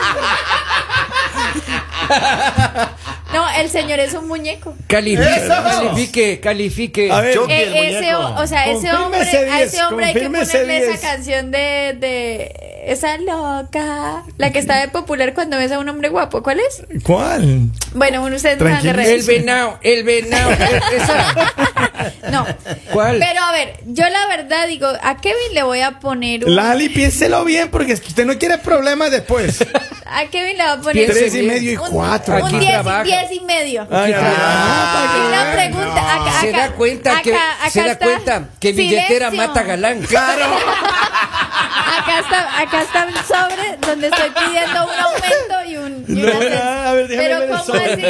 No, 3.32 3.48
el 3.50 3.70
señor 3.70 3.98
es 4.00 4.12
un 4.12 4.28
muñeco. 4.28 4.74
Califique, 4.86 5.36
Eso. 5.36 5.54
califique, 5.62 6.40
califique. 6.40 7.10
A 7.10 7.20
ver, 7.22 7.38
Eh, 7.48 7.98
ese, 7.98 8.14
o 8.14 8.46
sea, 8.46 8.66
ese 8.66 8.92
hombre, 8.92 9.20
a 9.20 9.22
ese 9.22 9.44
10, 9.46 9.80
hombre 9.84 10.06
hay 10.06 10.12
que 10.14 10.20
ponerle 10.26 10.76
esa 10.78 10.88
10. 10.88 11.00
canción 11.00 11.50
de, 11.50 11.96
de 11.98 12.71
esa 12.84 13.16
loca, 13.18 14.24
la 14.38 14.50
que 14.50 14.58
está 14.58 14.80
de 14.80 14.88
popular 14.88 15.34
cuando 15.34 15.56
ves 15.56 15.70
a 15.72 15.78
un 15.78 15.88
hombre 15.88 16.08
guapo. 16.08 16.42
¿Cuál 16.42 16.60
es? 16.60 16.82
¿Cuál? 17.04 17.68
Bueno, 17.94 18.22
uno 18.22 18.36
ustedes 18.36 18.58
no. 18.58 18.66
El 19.00 19.22
venado, 19.22 19.78
el 19.82 20.04
venado. 20.04 20.50
No. 22.30 22.46
¿Cuál? 22.92 23.18
Pero 23.18 23.40
a 23.42 23.52
ver, 23.52 23.78
yo 23.86 24.08
la 24.08 24.26
verdad 24.26 24.66
digo, 24.66 24.88
a 25.02 25.16
Kevin 25.18 25.54
le 25.54 25.62
voy 25.62 25.80
a 25.82 26.00
poner 26.00 26.44
un, 26.44 26.56
Lali, 26.56 26.88
piénselo 26.88 27.44
bien 27.44 27.68
porque 27.70 27.92
es 27.92 28.00
que 28.00 28.08
usted 28.08 28.24
no 28.24 28.38
quiere 28.38 28.58
problemas 28.58 29.10
después. 29.10 29.60
a 30.06 30.24
Kevin 30.26 30.56
le 30.56 30.64
voy 30.64 30.72
a 30.72 30.80
poner 30.80 31.10
Tres 31.10 31.34
y 31.34 31.42
medio 31.42 31.72
y 31.72 31.76
un, 31.76 31.90
cuatro. 31.90 32.34
Aquí 32.36 32.54
un 32.54 32.60
diez, 32.60 32.80
y- 32.80 33.04
diez 33.04 33.32
y 33.32 33.40
medio. 33.40 33.86
Ay, 33.90 34.14
Ah, 34.16 35.14
Y 35.16 35.28
una 35.28 35.52
pregunta, 35.52 36.14
acá, 36.14 36.40
se 36.40 36.52
da 36.52 36.70
cuenta 36.72 37.22
que 37.22 37.34
acá- 37.34 37.70
se 37.70 37.80
da 37.82 37.92
está. 37.92 38.04
cuenta 38.06 38.48
que 38.58 38.72
billetera 38.72 39.30
mata 39.30 39.62
galán. 39.62 40.00
Claro. 40.00 40.46
Acá 41.98 42.20
está, 42.20 42.60
acá 42.60 42.82
está 42.82 43.02
el 43.04 43.14
sobre 43.26 43.76
donde 43.86 44.06
estoy 44.08 44.30
pidiendo 44.30 44.84
un 44.84 44.98
aumento 44.98 45.64
y 45.68 45.76
un. 45.76 46.04
Y 46.08 46.12
No, 46.22 46.30
un 46.30 46.36
ascenso. 46.36 46.62
a 46.88 46.92
ver, 46.92 47.08
déjame 47.08 47.28
Pero 47.28 47.38
ver 47.40 47.48
el 47.50 47.56
¿cómo 47.56 47.64
sobre. 47.64 47.92
así? 47.92 48.02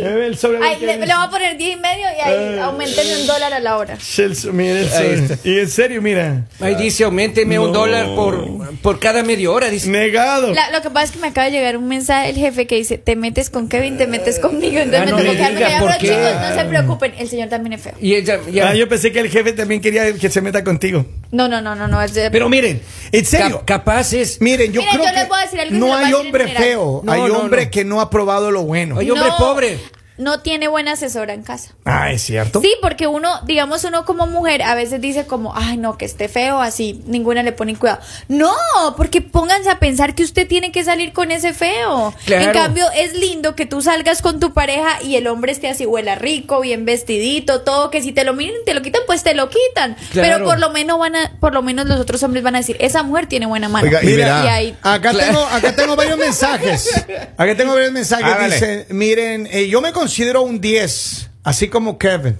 El 0.00 0.36
sobre, 0.38 0.58
a 0.58 0.60
ver 0.60 0.68
Ay, 0.70 0.76
qué 0.80 0.86
le, 0.86 0.92
le 0.98 1.14
voy 1.14 1.24
a 1.24 1.30
poner 1.30 1.56
10 1.56 1.76
y 1.76 1.80
medio 1.80 2.06
y 2.16 2.20
ahí 2.20 2.34
Eh. 2.56 2.60
aumentenme 2.60 3.16
un 3.20 3.26
dólar 3.26 3.52
a 3.54 3.60
la 3.60 3.76
hora. 3.76 3.96
Chelsea, 3.98 4.52
mire 4.52 4.80
el 4.82 4.92
Ahí 4.92 5.26
sobre. 5.28 5.38
Y 5.44 5.58
en 5.60 5.68
serio, 5.70 6.02
mira. 6.02 6.44
Ahí 6.60 6.74
dice, 6.74 7.04
aumenteme 7.04 7.58
un 7.58 7.72
No. 7.72 7.78
dólar 7.80 8.06
por, 8.14 8.76
por 8.82 8.98
cada 9.00 9.22
media 9.22 9.50
hora. 9.50 9.68
Dice. 9.68 9.88
Negado. 9.88 10.52
La- 10.52 10.70
lo 10.70 10.82
que 10.82 10.90
pasa 10.90 11.04
es 11.06 11.10
que 11.12 11.18
me 11.18 11.28
acaba 11.28 11.46
de 11.46 11.52
llegar 11.52 11.76
un 11.76 11.88
mensaje 11.88 12.28
del 12.28 12.36
jefe 12.36 12.66
que 12.66 12.76
dice: 12.76 12.98
Te 12.98 13.16
metes 13.16 13.50
con 13.50 13.68
Kevin, 13.68 13.96
te 13.98 14.06
metes 14.06 14.38
conmigo. 14.38 14.78
Entonces 14.78 15.00
Ah, 15.02 15.04
me 15.04 15.10
no 15.12 15.16
tengo 15.18 15.32
me 15.32 15.38
que 15.38 15.54
quedar 15.54 15.54
diga, 15.70 15.80
¿por 15.80 15.98
qué? 15.98 16.08
chicos, 16.08 16.32
no 16.40 16.54
se 16.54 16.64
preocupen, 16.68 17.14
el 17.18 17.28
señor 17.28 17.48
también 17.48 17.72
es 17.74 17.82
feo. 17.82 17.94
Y 18.00 18.14
ella, 18.14 18.38
ya. 18.50 18.68
Ah, 18.70 18.74
yo 18.74 18.88
pensé 18.88 19.12
que 19.12 19.20
el 19.20 19.30
jefe 19.30 19.52
también 19.52 19.80
quería 19.80 20.12
que 20.14 20.30
se 20.30 20.40
meta 20.40 20.62
contigo. 20.64 21.06
No, 21.32 21.48
no, 21.48 21.60
no, 21.60 21.74
no, 21.74 21.88
no. 21.88 22.00
es 22.02 22.14
de- 22.14 22.30
Pero 22.30 22.48
miren, 22.48 22.80
en 23.12 23.24
serio. 23.24 23.58
Cap- 23.64 23.86
capaces. 23.86 24.40
Miren, 24.40 24.72
yo 24.72 24.80
Miren, 24.80 24.94
creo 24.96 25.04
yo 25.06 25.10
que 25.12 25.18
les 25.20 25.28
voy 25.28 25.38
a 25.38 25.42
decir 25.42 25.60
algo 25.60 25.76
no 25.76 25.94
hay 25.94 26.12
hombre 26.12 26.48
feo, 26.48 27.00
No, 27.04 27.12
hay 27.12 27.22
no, 27.22 27.38
hombre 27.38 27.64
no. 27.66 27.70
que 27.70 27.84
no 27.84 28.00
ha 28.00 28.10
probado 28.10 28.50
lo 28.50 28.62
bueno. 28.62 28.96
Oye, 28.96 29.10
hombre 29.12 29.28
pobre. 29.38 29.78
No 30.18 30.40
tiene 30.40 30.68
buena 30.68 30.92
asesora 30.92 31.34
en 31.34 31.42
casa. 31.42 31.74
Ah, 31.84 32.10
es 32.10 32.22
cierto. 32.22 32.60
Sí, 32.60 32.72
porque 32.80 33.06
uno, 33.06 33.28
digamos, 33.44 33.84
uno 33.84 34.04
como 34.04 34.26
mujer 34.26 34.62
a 34.62 34.74
veces 34.74 35.00
dice 35.00 35.26
como, 35.26 35.54
ay, 35.54 35.76
no, 35.76 35.98
que 35.98 36.04
esté 36.06 36.28
feo, 36.28 36.60
así, 36.60 37.02
ninguna 37.06 37.42
le 37.42 37.52
pone 37.52 37.76
cuidado. 37.76 38.00
No, 38.28 38.54
porque 38.96 39.20
pónganse 39.20 39.68
a 39.68 39.78
pensar 39.78 40.14
que 40.14 40.22
usted 40.22 40.48
tiene 40.48 40.72
que 40.72 40.82
salir 40.84 41.12
con 41.12 41.30
ese 41.30 41.52
feo. 41.52 42.14
Claro. 42.24 42.44
En 42.44 42.52
cambio, 42.52 42.86
es 42.96 43.14
lindo 43.14 43.54
que 43.54 43.66
tú 43.66 43.82
salgas 43.82 44.22
con 44.22 44.40
tu 44.40 44.52
pareja 44.54 45.02
y 45.02 45.16
el 45.16 45.26
hombre 45.26 45.52
esté 45.52 45.68
así, 45.68 45.84
huela 45.84 46.14
rico, 46.14 46.60
bien 46.60 46.84
vestidito, 46.84 47.60
todo, 47.60 47.90
que 47.90 48.00
si 48.02 48.12
te 48.12 48.24
lo 48.24 48.32
miren, 48.32 48.56
te 48.64 48.72
lo 48.72 48.80
quitan, 48.80 49.02
pues 49.06 49.22
te 49.22 49.34
lo 49.34 49.50
quitan. 49.50 49.96
Claro. 50.12 50.28
Pero 50.38 50.44
por 50.44 50.58
lo 50.58 50.70
menos 50.70 50.98
van 50.98 51.14
a, 51.14 51.32
por 51.40 51.52
lo 51.52 51.60
menos 51.60 51.86
los 51.86 52.00
otros 52.00 52.22
hombres 52.22 52.42
van 52.42 52.54
a 52.54 52.58
decir, 52.58 52.76
esa 52.80 53.02
mujer 53.02 53.26
tiene 53.26 53.44
buena 53.46 53.68
mano. 53.68 53.86
Oiga, 53.86 54.02
y 54.02 54.06
Mira, 54.06 54.36
verá. 54.40 54.44
y 54.44 54.48
ahí, 54.48 54.76
Acá 54.82 55.12
tengo, 55.12 55.40
acá 55.44 55.76
tengo 55.76 55.94
varios 55.94 56.18
mensajes. 56.18 57.04
Acá 57.36 57.54
tengo 57.54 57.74
varios 57.74 57.92
mensajes. 57.92 58.24
Hágale. 58.24 58.54
Dice, 58.54 58.86
miren, 58.90 59.46
eh, 59.52 59.68
yo 59.68 59.80
me 59.82 59.92
considero 59.92 60.05
un 60.42 60.60
10, 60.60 61.30
así 61.44 61.68
como 61.68 61.98
Kevin. 61.98 62.36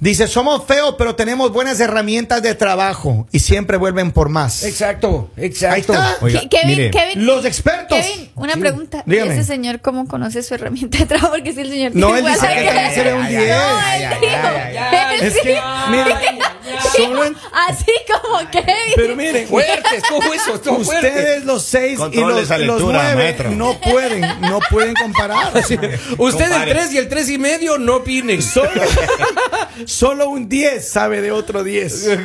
Dice, 0.00 0.26
somos 0.26 0.64
feos, 0.66 0.96
pero 0.98 1.14
tenemos 1.14 1.52
buenas 1.52 1.78
herramientas 1.78 2.42
de 2.42 2.56
trabajo 2.56 3.28
y 3.30 3.38
siempre 3.38 3.76
vuelven 3.76 4.10
por 4.10 4.30
más. 4.30 4.64
Exacto, 4.64 5.30
exacto. 5.36 5.74
Ahí 5.74 5.80
está. 5.82 6.16
Oiga, 6.24 6.40
Ke- 6.40 6.48
Kevin, 6.48 6.66
mire. 6.76 6.90
Kevin, 6.90 7.24
Los 7.24 7.44
expertos. 7.44 7.96
Kevin, 8.04 8.30
una 8.34 8.54
Sí. 8.54 8.58
pregunta. 8.60 9.04
¿Y 9.06 9.10
Dígame. 9.12 9.34
ese 9.34 9.44
señor 9.44 9.80
cómo 9.80 10.08
conoce 10.08 10.42
su 10.42 10.54
herramienta 10.54 10.98
de 10.98 11.06
trabajo? 11.06 11.30
Porque 11.34 11.52
si 11.52 11.60
el 11.60 11.70
señor 11.70 11.92
No, 11.94 12.08
tiene 12.14 12.18
él 12.20 12.34
dice 12.34 12.46
que 12.48 12.64
también 12.64 12.94
se 12.94 13.02
ve 13.04 13.14
un 13.14 13.28
10. 13.28 13.48
No, 13.48 13.92
él 13.92 14.08
dijo. 14.20 15.22
Es 15.22 15.34
que, 15.40 15.60
mira, 15.90 16.20
Solo 16.96 17.24
en- 17.24 17.36
así 17.68 17.92
como 18.10 18.50
Kevin. 18.50 18.92
Pero 18.96 19.16
miren, 19.16 19.48
Fuerte, 19.48 19.96
estuvo 19.96 20.32
eso, 20.34 20.60
ustedes 20.78 21.44
los 21.44 21.62
seis 21.64 21.94
y 21.94 21.96
Controle 21.96 22.40
los, 22.46 22.58
los 22.60 22.82
nueve 22.82 23.14
maestro. 23.14 23.50
no 23.50 23.78
pueden, 23.80 24.20
no 24.42 24.60
pueden 24.70 24.94
comparar. 24.94 25.52
Usted 26.18 26.52
el. 26.52 26.68
3 26.68 26.92
y 26.94 26.98
el 26.98 27.08
3 27.08 27.28
y 27.30 27.38
medio 27.38 27.78
no 27.78 27.96
opinen. 27.96 28.42
Solo, 28.42 28.70
solo 29.86 30.28
un 30.28 30.48
10 30.48 30.88
sabe 30.88 31.20
de 31.20 31.32
otro 31.32 31.62
10. 31.64 32.04
Uy, 32.06 32.18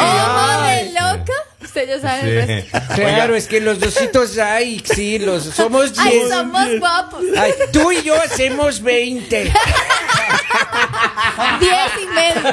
ay. 0.00 0.86
de 0.86 0.92
loca. 0.92 1.32
Usted 1.62 1.88
ya 1.88 2.00
sabe 2.00 2.46
resto. 2.46 2.78
Claro, 2.94 3.34
es 3.34 3.46
que 3.48 3.60
los 3.60 3.80
dositos 3.80 4.38
hay, 4.38 4.82
sí, 4.84 5.18
los 5.18 5.42
somos 5.44 5.92
Ay, 5.98 6.10
10. 6.18 6.28
somos 6.28 6.78
guapos. 6.78 7.22
Ay, 7.36 7.52
tú 7.72 7.90
y 7.92 8.02
yo 8.02 8.14
hacemos 8.20 8.80
20. 8.82 9.52
Diez 11.60 11.90
y 12.02 12.06
medio. 12.06 12.52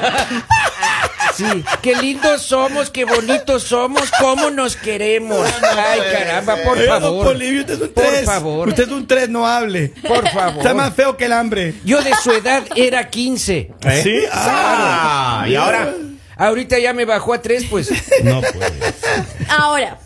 Sí, 1.51 1.63
qué 1.81 1.95
lindos 1.95 2.41
somos, 2.41 2.89
qué 2.89 3.05
bonitos 3.05 3.63
somos, 3.63 4.09
cómo 4.19 4.50
nos 4.50 4.75
queremos. 4.75 5.47
Ay, 5.62 6.01
caramba, 6.12 6.55
por 6.63 6.79
favor. 6.85 7.35
Usted 7.35 7.69
es 7.69 7.79
un 7.81 7.89
Por 7.89 8.03
3. 8.05 8.25
favor. 8.25 8.67
Usted 8.69 8.83
es 8.83 8.89
un 8.89 9.07
3, 9.07 9.29
no 9.29 9.47
hable. 9.47 9.93
Por 10.07 10.27
favor. 10.29 10.57
Está 10.57 10.73
más 10.73 10.93
feo 10.93 11.17
que 11.17 11.25
el 11.25 11.33
hambre. 11.33 11.75
Yo 11.83 12.01
de 12.01 12.13
su 12.23 12.31
edad 12.31 12.63
era 12.75 13.09
15. 13.09 13.71
¿Sí? 14.03 14.19
Ah, 14.31 15.45
y 15.47 15.55
ahora. 15.55 15.93
Ahorita 16.35 16.79
ya 16.79 16.93
me 16.93 17.05
bajó 17.05 17.33
a 17.33 17.41
3, 17.41 17.65
pues. 17.69 17.91
No 18.23 18.41
puede. 18.41 18.93
Ahora, 19.50 20.00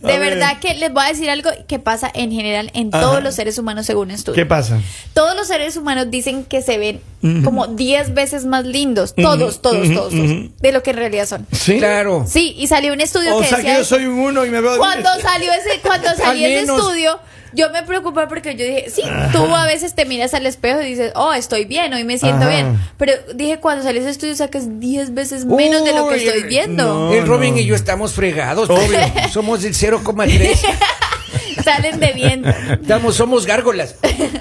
de 0.00 0.12
A 0.12 0.18
ver. 0.18 0.30
verdad 0.30 0.58
que 0.60 0.74
les 0.74 0.92
voy 0.92 1.04
a 1.04 1.08
decir 1.08 1.28
algo 1.28 1.50
que 1.66 1.78
pasa 1.78 2.10
en 2.14 2.30
general 2.30 2.70
en 2.74 2.90
todos 2.90 3.22
los 3.22 3.34
seres 3.34 3.58
humanos 3.58 3.86
según 3.86 4.10
estudios. 4.10 4.36
¿Qué 4.36 4.46
pasa? 4.46 4.80
Todos 5.12 5.34
los 5.36 5.46
seres 5.48 5.76
humanos 5.76 6.10
dicen 6.10 6.44
que 6.44 6.62
se 6.62 6.78
ven 6.78 7.00
como 7.44 7.66
10 7.66 8.14
veces 8.14 8.44
más 8.44 8.64
lindos, 8.64 9.14
todos, 9.14 9.60
todos, 9.60 9.88
todos, 9.88 10.10
todos, 10.10 10.50
de 10.60 10.72
lo 10.72 10.82
que 10.82 10.90
en 10.90 10.96
realidad 10.96 11.26
son. 11.26 11.46
¿Sí? 11.52 11.78
Claro. 11.78 12.24
Sí, 12.28 12.54
y 12.56 12.68
salió 12.68 12.92
un 12.92 13.00
estudio 13.00 13.36
O 13.36 13.40
que 13.40 13.46
sea 13.48 13.60
que 13.60 13.74
yo 13.74 13.84
soy 13.84 14.06
un 14.06 14.18
1 14.20 14.46
y 14.46 14.50
me 14.50 14.60
veo 14.60 14.78
cuando 14.78 15.10
10. 15.14 15.22
salió 15.22 15.52
ese 15.52 15.80
cuando 15.80 16.08
salió 16.14 16.46
Al 16.46 16.52
ese 16.52 16.60
estudio 16.72 17.18
yo 17.52 17.70
me 17.70 17.82
preocupé 17.82 18.26
porque 18.28 18.54
yo 18.54 18.64
dije 18.64 18.90
sí 18.90 19.02
tú 19.32 19.44
a 19.54 19.66
veces 19.66 19.94
te 19.94 20.04
miras 20.04 20.34
al 20.34 20.46
espejo 20.46 20.80
y 20.80 20.86
dices 20.86 21.12
oh 21.14 21.32
estoy 21.32 21.64
bien 21.64 21.92
hoy 21.92 22.04
me 22.04 22.18
siento 22.18 22.44
Ajá. 22.44 22.48
bien 22.48 22.78
pero 22.96 23.12
dije 23.34 23.58
cuando 23.58 23.82
salió 23.82 24.00
ese 24.00 24.10
estudio 24.10 24.34
sacas 24.34 24.80
10 24.80 25.14
veces 25.14 25.44
menos 25.44 25.84
de 25.84 25.92
lo 25.92 26.08
que 26.08 26.16
estoy 26.16 26.42
viendo 26.44 27.12
el 27.12 27.26
Robin 27.26 27.56
y 27.58 27.64
yo 27.64 27.74
estamos 27.74 28.12
fregados. 28.12 28.68
Obvio. 28.70 28.98
Somos 29.32 29.62
del 29.62 29.74
0,3. 29.74 30.58
salen 31.64 32.00
de 32.00 32.12
viento 32.12 32.48
Estamos, 32.48 33.16
somos 33.16 33.46
gárgolas. 33.46 33.96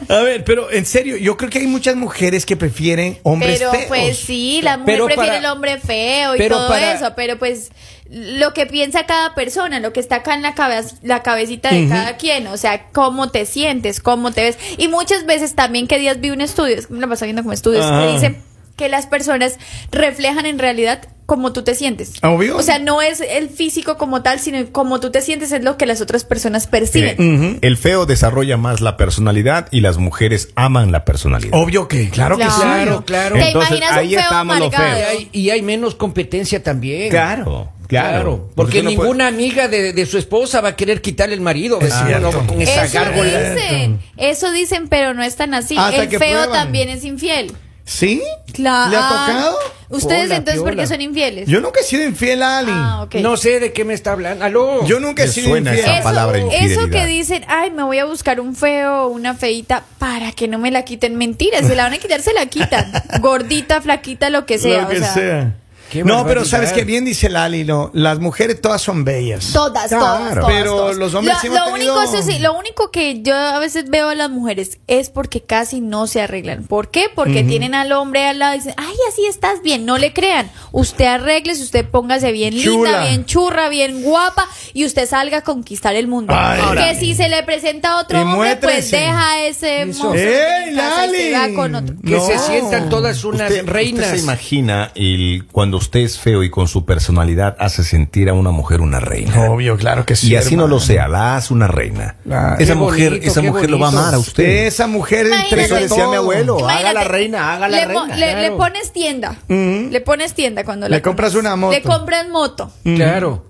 A 0.09 0.19
ver, 0.21 0.43
pero 0.43 0.71
en 0.71 0.85
serio, 0.85 1.17
yo 1.17 1.37
creo 1.37 1.49
que 1.49 1.59
hay 1.59 1.67
muchas 1.67 1.95
mujeres 1.95 2.45
que 2.45 2.55
prefieren 2.57 3.17
hombres 3.23 3.57
pero 3.59 3.71
feos. 3.71 3.85
pues 3.87 4.17
sí 4.19 4.61
la 4.61 4.77
mujer 4.77 4.93
Pero 4.95 5.05
prefiere 5.05 5.27
para- 5.29 5.39
el 5.39 5.45
hombre 5.45 5.77
feo 5.79 6.35
y 6.35 6.37
pero 6.37 6.57
todo 6.57 6.69
para- 6.69 6.93
eso 6.93 7.13
pero 7.15 7.37
pues 7.37 7.71
lo 8.09 8.53
que 8.53 8.65
piensa 8.65 9.05
cada 9.05 9.35
persona, 9.35 9.81
lo 9.81 9.91
que 9.91 9.99
está 9.99 10.17
acá 10.17 10.33
en 10.33 10.41
la 10.41 10.55
cabeza, 10.55 10.95
la 11.03 11.23
cabecita 11.23 11.69
de 11.73 11.89
cada 11.89 12.15
quien, 12.15 12.47
o 12.47 12.55
sea, 12.55 12.87
cómo 12.93 13.31
te 13.31 13.45
sientes, 13.45 13.99
cómo 13.99 14.31
te 14.31 14.43
ves. 14.43 14.57
Y 14.77 14.87
muchas 14.87 15.25
veces 15.25 15.55
también 15.55 15.87
que 15.87 15.99
días 15.99 16.21
vi 16.21 16.29
un 16.29 16.39
estudio, 16.39 16.75
es 16.77 16.87
que 16.87 16.93
me 16.93 17.01
lo 17.05 17.13
viendo 17.25 17.41
como 17.41 17.51
estudios, 17.51 17.85
que 17.85 18.13
dicen 18.13 18.41
que 18.77 18.87
las 18.87 19.05
personas 19.07 19.57
reflejan 19.91 20.45
en 20.45 20.59
realidad 20.59 21.01
cómo 21.25 21.51
tú 21.51 21.61
te 21.63 21.75
sientes. 21.75 22.13
Obvio. 22.23 22.55
O 22.55 22.61
sea, 22.63 22.79
no 22.79 23.01
es 23.01 23.19
el 23.19 23.49
físico 23.49 23.97
como 23.97 24.21
tal, 24.23 24.39
sino 24.39 24.59
cómo 24.71 25.01
tú 25.01 25.11
te 25.11 25.21
sientes 25.21 25.51
es 25.51 25.61
lo 25.61 25.75
que 25.77 25.85
las 25.85 25.99
otras 25.99 26.23
personas 26.23 26.67
perciben. 26.67 27.15
Eh, 27.19 27.59
El 27.61 27.75
feo 27.75 28.05
desarrolla 28.05 28.55
más 28.55 28.79
la 28.79 28.95
personalidad 28.95 29.67
y 29.71 29.81
las 29.81 29.97
mujeres 29.97 30.49
aman 30.55 30.93
la 30.93 31.03
personalidad. 31.03 31.59
Obvio 31.59 31.89
que, 31.89 32.09
claro, 32.09 32.37
que 32.37 32.45
sí. 32.45 32.49
Claro, 32.61 33.03
claro. 33.05 33.35
¿Te 33.35 33.47
Entonces, 33.47 33.71
imaginas 33.71 33.91
un 33.91 33.97
ahí 33.97 34.09
feo 34.11 34.19
estamos 34.21 34.59
los 34.59 34.73
amargado? 34.73 34.97
Y 34.99 35.03
hay, 35.03 35.29
y 35.33 35.49
hay 35.49 35.61
menos 35.63 35.95
competencia 35.95 36.63
también. 36.63 37.09
Claro, 37.09 37.71
claro. 37.87 38.49
Porque 38.55 38.81
puede- 38.83 38.95
ninguna 38.95 39.27
amiga 39.27 39.67
de, 39.67 39.91
de 39.91 40.05
su 40.05 40.17
esposa 40.17 40.61
va 40.61 40.69
a 40.69 40.75
querer 40.77 41.01
quitarle 41.01 41.35
el 41.35 41.41
marido. 41.41 41.77
Es 41.81 41.89
¿verdad? 41.89 42.05
cierto. 42.07 42.31
No, 42.31 42.47
con 42.47 42.61
esa 42.61 42.85
Eso 42.85 42.93
gárgola. 42.99 43.53
dicen, 43.53 43.99
eso 44.15 44.51
dicen, 44.53 44.87
pero 44.87 45.13
no 45.13 45.23
es 45.23 45.35
tan 45.35 45.53
así. 45.53 45.75
Hasta 45.77 46.03
el 46.03 46.09
feo 46.09 46.19
prueban. 46.19 46.51
también 46.53 46.87
es 46.87 47.03
infiel. 47.03 47.51
¿Sí? 47.87 48.21
Claro. 48.51 48.91
¿Le 48.91 48.97
ha 48.97 49.07
tocado? 49.07 49.57
¿Ustedes 49.89 50.25
Hola, 50.25 50.35
entonces 50.35 50.61
por 50.61 50.71
piola. 50.71 50.83
qué 50.83 50.87
son 50.87 50.99
infieles? 50.99 51.47
Yo 51.47 51.61
nunca 51.61 51.79
he 51.79 51.83
sido 51.83 52.03
infiel 52.03 52.43
a 52.43 52.57
Ali. 52.57 52.71
Ah, 52.73 53.03
ok. 53.03 53.15
No 53.15 53.37
sé 53.37 53.61
de 53.61 53.71
qué 53.71 53.85
me 53.85 53.93
está 53.93 54.11
hablando. 54.11 54.43
Aló. 54.43 54.85
Yo 54.85 54.99
nunca 54.99 55.23
he 55.23 55.27
Me 55.27 55.31
sido 55.31 55.47
suena 55.47 55.71
infiel. 55.73 55.89
esa 55.89 56.03
palabra 56.03 56.37
eso 56.51 56.89
que 56.89 57.05
dicen, 57.05 57.45
ay, 57.47 57.71
me 57.71 57.83
voy 57.83 57.97
a 57.99 58.03
buscar 58.05 58.41
un 58.41 58.57
feo 58.57 59.05
o 59.05 59.07
una 59.07 59.35
feita 59.35 59.83
para 59.99 60.33
que 60.33 60.49
no 60.49 60.59
me 60.59 60.69
la 60.69 60.83
quiten. 60.83 61.15
Mentiras, 61.15 61.65
se 61.65 61.75
la 61.75 61.83
van 61.83 61.93
a 61.93 61.97
quitar, 61.97 62.21
se 62.21 62.33
la 62.33 62.45
quitan. 62.47 62.91
Gordita, 63.21 63.79
flaquita, 63.81 64.29
lo 64.29 64.45
que 64.45 64.57
sea. 64.57 64.81
Lo 64.81 64.89
que 64.89 64.97
o 64.97 64.99
sea, 64.99 65.13
sea. 65.13 65.55
Qué 65.91 66.03
No, 66.03 66.25
pero 66.25 66.43
sabes 66.45 66.73
que 66.73 66.83
bien 66.83 67.05
dice 67.05 67.29
Lali, 67.29 67.63
no, 67.63 67.89
las 67.93 68.19
mujeres 68.19 68.59
todas 68.61 68.81
son 68.81 69.03
bellas. 69.05 69.51
Todas, 69.53 69.87
Claro. 69.87 70.05
todas, 70.05 70.33
todas, 70.35 70.45
Pero 70.53 70.71
todas. 70.75 70.97
los 70.97 71.13
hombres 71.13 71.35
lo, 71.35 71.41
sí 71.41 71.47
lo 71.47 71.53
tenido- 71.65 71.73
único, 71.93 72.01
eso 72.01 72.23
sí, 72.23 72.39
lo 72.39 72.53
único 72.57 72.91
que 72.91 73.21
yo 73.21 73.35
a 73.35 73.59
veces 73.59 73.89
veo 73.89 74.09
a 74.09 74.15
las 74.15 74.29
mujeres 74.29 74.79
es 74.87 75.09
porque 75.09 75.41
casi 75.41 75.79
no 75.81 76.07
se 76.07 76.21
arreglan. 76.21 76.63
¿Por 76.65 76.89
qué? 76.91 77.05
Porque 77.13 77.43
tienen 77.43 77.73
al 77.75 77.91
hombre 77.93 78.27
al 78.27 78.39
lado 78.39 78.55
y 78.55 78.57
dicen, 78.57 78.73
ay, 78.77 78.93
así 79.09 79.25
estás 79.25 79.61
bien, 79.61 79.85
no 79.85 79.97
le 79.97 80.13
crean. 80.13 80.51
Usted 80.71 81.05
arregle, 81.05 81.53
usted 81.53 81.85
póngase 81.89 82.31
bien 82.31 82.53
Chula. 82.57 82.89
linda, 82.91 83.03
bien 83.07 83.25
churra, 83.25 83.69
bien 83.69 84.03
guapa 84.03 84.45
y 84.73 84.85
usted 84.85 85.07
salga 85.07 85.37
a 85.37 85.41
conquistar 85.41 85.95
el 85.95 86.07
mundo. 86.07 86.33
Ay. 86.35 86.57
que 86.77 86.99
si 86.99 87.15
se 87.15 87.29
le 87.29 87.43
presenta 87.43 87.97
otro 87.99 88.19
Y 88.19 88.21
hombre, 88.23 88.55
pues 88.57 88.91
deja 88.91 89.41
ese 89.45 89.85
monstruo 89.85 90.13
¡Ey, 90.15 90.23
y 90.63 90.65
se 90.69 90.71
Lali! 90.73 91.31
va 91.31 91.55
con 91.55 91.75
otro. 91.75 91.95
Que 92.03 92.11
No. 92.11 92.25
se 92.25 92.37
sientan 92.39 92.89
todas 92.89 93.23
unas 93.23 93.49
Usted, 93.51 93.65
reinas. 93.65 94.05
usted 94.05 94.17
se 94.17 94.23
imagina 94.23 94.91
el, 94.95 95.45
cuando 95.51 95.76
usted 95.77 96.01
es 96.01 96.19
feo 96.19 96.43
y 96.43 96.49
con 96.49 96.67
su 96.67 96.85
personalidad 96.85 97.55
hace 97.59 97.83
sentir 97.83 98.29
a 98.29 98.33
una 98.33 98.51
mujer 98.51 98.81
una 98.81 98.99
reina. 98.99 99.49
Obvio, 99.49 99.77
claro 99.77 100.05
que 100.05 100.15
sí. 100.15 100.29
y 100.31 100.35
así 100.35 100.55
no 100.57 100.67
lo 100.67 100.79
sea, 100.79 101.07
la 101.07 101.37
hace 101.37 101.53
una 101.53 101.67
reina. 101.67 102.17
Ah, 102.29 102.55
esa 102.59 102.73
qué 102.73 102.79
mujer, 102.79 103.09
bonito, 103.11 103.27
esa 103.31 103.41
mujer 103.41 103.69
lo 103.69 103.79
va 103.79 103.87
a 103.87 103.89
amar 103.91 104.13
a 104.13 104.19
usted. 104.19 104.65
Esa 104.67 104.87
mujer 104.87 105.27
entrega 105.27 105.63
Eso 105.63 105.75
decía 105.75 106.07
mi 106.07 106.15
abuelo. 106.15 106.67
haga 106.67 106.91
la 106.93 107.03
reina, 107.05 107.53
haga 107.53 107.67
la 107.69 107.77
le, 107.77 107.85
reina. 107.85 108.07
le- 108.15 108.25
le 108.27 108.31
claro. 108.33 108.57
pones 108.57 108.91
tienda. 108.91 109.37
Le 109.47 110.01
pones 110.01 110.33
tienda 110.33 110.63
cuando 110.65 110.89
Le 110.89 110.97
la 110.97 111.01
compras 111.01 111.35
una 111.35 111.55
moto. 111.55 111.71
Le 111.73 111.81
compras 111.81 112.27
moto. 112.29 112.71
Claro. 112.83 113.45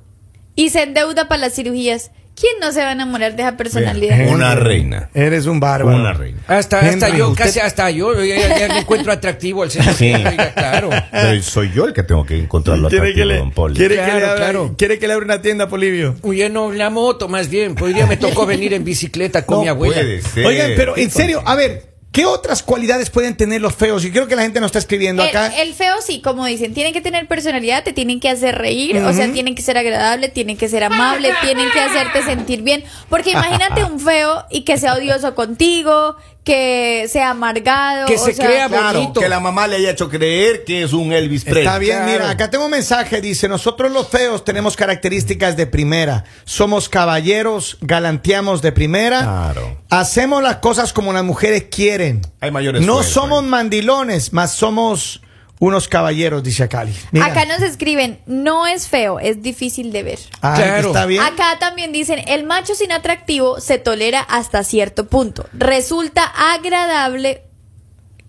y 0.55 0.69
se 0.69 0.83
endeuda 0.83 1.27
para 1.27 1.41
las 1.41 1.53
cirugías. 1.53 2.11
¿Quién 2.39 2.53
no 2.61 2.71
se 2.71 2.81
va 2.81 2.89
a 2.89 2.91
enamorar 2.91 3.35
de 3.35 3.41
esa 3.41 3.57
personalidad? 3.57 4.27
Una 4.29 4.53
reina. 4.53 5.09
Eres 5.15 5.47
un 5.47 5.59
bárbaro. 5.59 5.97
Una 5.97 6.13
reina. 6.13 6.37
Hasta, 6.47 6.81
hasta 6.81 7.09
yo, 7.09 7.29
usted- 7.29 7.45
casi 7.45 7.59
hasta 7.59 7.89
yo, 7.89 8.13
ya, 8.23 8.35
ya- 8.59 8.77
encuentro 8.79 9.11
atractivo 9.11 9.63
al 9.63 9.71
señor. 9.71 9.93
Sí. 9.95 10.13
Oiga, 10.13 10.53
claro. 10.53 10.89
Pero 11.11 11.41
soy 11.41 11.71
yo 11.73 11.85
el 11.85 11.93
que 11.93 12.03
tengo 12.03 12.23
que 12.27 12.37
encontrarlo 12.37 12.89
Quiere 12.89 13.13
que 13.15 13.21
atractivo, 13.23 13.33
le, 13.33 13.37
don 13.39 13.51
Poli. 13.51 13.75
quiere 13.75 13.95
que 13.95 14.01
le 14.05 14.11
abra, 14.11 14.35
claro. 14.35 14.75
quiere 14.77 14.99
que 14.99 15.07
le 15.07 15.13
abra 15.13 15.25
una 15.25 15.41
tienda, 15.41 15.67
Polivio. 15.67 16.15
Oye, 16.21 16.47
no, 16.49 16.71
la 16.71 16.91
moto 16.91 17.27
más 17.27 17.49
bien. 17.49 17.73
Pues 17.73 17.89
hoy 17.89 17.93
día 17.95 18.05
me 18.05 18.17
tocó 18.17 18.45
venir 18.45 18.71
en 18.73 18.83
bicicleta 18.83 19.43
con 19.43 19.57
No 19.57 19.61
mi 19.63 19.67
abuela. 19.69 19.95
puede 19.95 20.21
ser. 20.21 20.45
Oigan, 20.45 20.71
pero 20.75 20.95
en 20.95 21.09
serio, 21.09 21.41
a 21.43 21.55
ver, 21.55 21.85
¿qué 22.11 22.25
otras 22.25 22.63
cualidades 22.63 23.09
pueden 23.09 23.35
tener 23.37 23.61
los 23.61 23.75
feos? 23.75 24.03
Y 24.05 24.11
creo 24.11 24.27
que 24.27 24.35
la 24.35 24.41
gente 24.41 24.59
nos 24.59 24.67
está 24.67 24.79
escribiendo 24.79 25.23
El, 25.23 25.29
acá. 25.29 25.47
el 25.61 25.73
feo 25.73 25.95
sí, 26.05 26.21
como 26.21 26.45
dicen, 26.45 26.73
tienen 26.73 26.93
que 26.93 27.01
tener 27.01 27.27
personalidad, 27.27 27.83
te 27.83 27.93
tienen 27.93 28.19
que 28.19 28.29
hacer 28.29 28.55
reír, 28.55 28.97
o 28.97 29.13
sea, 29.13 29.31
tienen 29.31 29.55
que 29.55 29.61
ser 29.61 29.77
agradable, 29.77 30.29
tienen 30.29 30.57
que 30.57 30.67
ser 30.67 30.83
amable, 30.83 31.31
tienen 31.41 31.69
que 31.71 31.79
hacerte 31.79 32.23
sentir 32.23 32.61
bien. 32.61 32.83
Porque 33.09 33.31
imagínate 33.31 33.83
un 33.83 33.99
feo 33.99 34.45
y 34.49 34.61
que 34.61 34.77
sea 34.77 34.95
odioso 34.95 35.35
contigo, 35.35 36.15
que 36.47 37.07
sea 37.09 37.31
amargado. 37.31 38.05
Que 38.07 38.15
o 38.15 38.23
se 38.25 38.33
sea, 38.33 38.45
crea 38.47 38.67
Claro, 38.69 38.99
bonito. 39.01 39.19
que 39.19 39.27
la 39.27 39.41
mamá 39.41 39.67
le 39.67 39.75
haya 39.75 39.91
hecho 39.91 40.07
creer 40.09 40.63
que 40.63 40.81
es 40.83 40.93
un 40.93 41.11
Elvis 41.11 41.43
Presley. 41.43 41.65
Está 41.65 41.77
bien, 41.77 41.97
Claro. 41.97 42.11
mira, 42.13 42.29
acá 42.29 42.49
tengo 42.49 42.63
un 42.65 42.71
mensaje, 42.71 43.19
dice, 43.19 43.49
nosotros 43.49 43.91
los 43.91 44.07
feos 44.07 44.45
tenemos 44.45 44.77
características 44.77 45.57
de 45.57 45.67
primera, 45.67 46.23
somos 46.45 46.87
caballeros, 46.87 47.77
galanteamos 47.81 48.61
de 48.61 48.71
primera, 48.71 49.21
Claro. 49.23 49.77
hacemos 49.89 50.41
las 50.41 50.57
cosas 50.57 50.93
como 50.93 51.11
las 51.11 51.25
mujeres 51.25 51.65
quieren. 51.69 52.21
Hay 52.39 52.51
mayor 52.51 52.79
No 52.81 53.03
somos 53.03 53.43
ahí. 53.43 53.49
mandilones, 53.49 54.31
más 54.31 54.53
somos 54.53 55.21
unos 55.59 55.87
caballeros, 55.87 56.43
dice 56.43 56.67
Cali. 56.69 56.93
Mira. 57.11 57.25
Acá 57.27 57.45
nos 57.45 57.61
escriben, 57.61 58.19
no 58.25 58.67
es 58.67 58.87
feo, 58.87 59.19
es 59.19 59.41
difícil 59.41 59.91
de 59.91 60.03
ver. 60.03 60.19
Ah, 60.41 60.53
Claro. 60.55 60.87
Está 60.89 61.05
bien. 61.05 61.23
Acá 61.23 61.57
también 61.59 61.91
dicen, 61.91 62.21
el 62.27 62.43
macho 62.43 62.75
sin 62.75 62.91
atractivo 62.91 63.59
se 63.59 63.77
tolera 63.79 64.21
hasta 64.21 64.63
cierto 64.63 65.07
punto. 65.07 65.47
Resulta 65.53 66.23
agradable. 66.53 67.46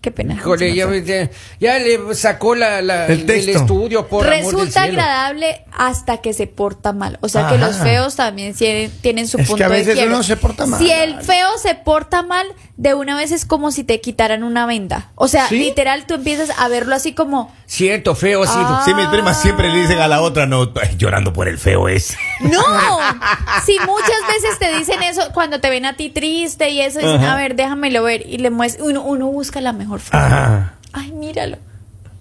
Qué 0.01 0.11
pena. 0.11 0.35
Híjole, 0.35 0.73
ya, 0.73 0.87
ya- 1.03 1.29
ya 1.59 1.77
le 1.77 2.15
sacó 2.15 2.55
la, 2.55 2.81
la- 2.81 3.07
El 3.07 3.25
texto. 3.25 3.51
estudio 3.51 4.07
por 4.07 4.25
amor 4.25 4.33
del 4.37 4.45
Resulta 4.45 4.83
cielo. 4.83 5.01
agradable 5.01 5.65
hasta 5.73 6.17
que 6.21 6.31
se 6.31 6.47
porta 6.47 6.93
mal. 6.93 7.17
O 7.21 7.27
sea 7.27 7.49
que 7.49 7.57
los 7.57 7.75
feos 7.77 8.15
también 8.15 8.53
tienen, 8.53 8.91
tienen 9.01 9.27
su 9.27 9.37
Es 9.37 9.43
que 9.43 9.49
punto 9.49 9.65
a 9.65 9.67
veces 9.67 9.97
de 9.97 10.07
uno 10.07 10.23
se 10.23 10.37
porta 10.37 10.65
mal. 10.65 10.79
Si 10.79 10.89
el 10.89 11.19
feo 11.21 11.49
se 11.61 11.75
porta 11.75 12.23
mal, 12.23 12.47
de 12.77 12.93
una 12.93 13.17
vez 13.17 13.33
es 13.33 13.43
como 13.43 13.71
si 13.71 13.83
te 13.83 13.99
quitaran 13.99 14.43
una 14.43 14.65
venda. 14.65 15.11
O 15.15 15.27
sea, 15.27 15.49
¿Sí? 15.49 15.59
literal, 15.59 16.05
tú 16.07 16.13
empiezas 16.13 16.49
a 16.57 16.69
verlo 16.69 16.95
así 16.95 17.13
como, 17.13 17.53
Cierto, 17.69 18.15
feo 18.15 18.43
así. 18.43 18.57
Ah. 18.57 18.81
Sí, 18.83 18.95
mis 18.95 19.05
primas 19.09 19.39
siempre 19.39 19.69
le 19.69 19.81
dicen 19.81 19.99
a 19.99 20.07
la 20.07 20.21
otra, 20.21 20.47
no, 20.47 20.73
ay, 20.81 20.95
llorando 20.97 21.33
por 21.33 21.47
el 21.47 21.59
feo 21.59 21.87
ese. 21.87 22.17
No, 22.39 22.59
si 23.65 23.77
muchas 23.85 24.27
veces 24.27 24.57
te 24.57 24.75
dicen 24.75 25.03
eso 25.03 25.21
cuando 25.35 25.61
te 25.61 25.69
ven 25.69 25.85
a 25.85 25.95
ti 25.95 26.09
triste 26.09 26.71
y 26.71 26.81
eso, 26.81 26.97
dicen, 26.97 27.23
a 27.23 27.35
ver, 27.35 27.55
déjamelo 27.55 28.01
ver. 28.01 28.25
Y 28.25 28.39
le 28.39 28.49
muestras, 28.49 28.87
uno, 28.87 29.03
uno 29.03 29.27
busca 29.27 29.61
la 29.61 29.71
mejor 29.71 29.99
forma. 29.99 30.25
Ajá. 30.25 30.73
Ay, 30.93 31.11
míralo. 31.11 31.57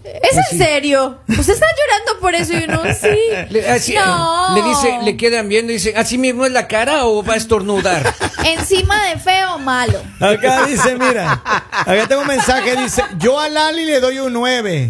¿Es 0.05 0.53
en 0.53 0.59
serio? 0.59 1.19
¿Usted 1.27 1.55
está 1.55 1.67
llorando 1.67 2.21
por 2.21 2.35
eso 2.35 2.53
y 2.53 2.65
uno 2.65 2.83
sí? 2.93 3.19
Le, 3.51 3.69
así, 3.71 3.95
no. 3.95 4.55
le 4.55 4.63
dice, 4.69 4.99
le 5.03 5.17
quedan 5.17 5.49
viendo 5.49 5.73
y 5.73 5.77
dice, 5.77 5.95
¿así 5.97 6.19
mismo 6.19 6.45
es 6.45 6.53
la 6.53 6.69
cara 6.69 7.07
o 7.07 7.25
va 7.25 7.35
a 7.35 7.37
estornudar? 7.37 8.15
Encima 8.45 9.03
de 9.07 9.19
feo 9.19 9.55
o 9.55 9.59
malo. 9.59 9.99
Acá 10.21 10.67
dice, 10.67 10.95
mira, 10.97 11.43
acá 11.73 12.07
tengo 12.07 12.21
un 12.23 12.29
mensaje, 12.29 12.77
dice, 12.77 13.03
yo 13.19 13.41
a 13.41 13.49
Lali 13.49 13.87
le 13.87 14.01
doy 14.01 14.19
un 14.19 14.35
9. 14.35 14.89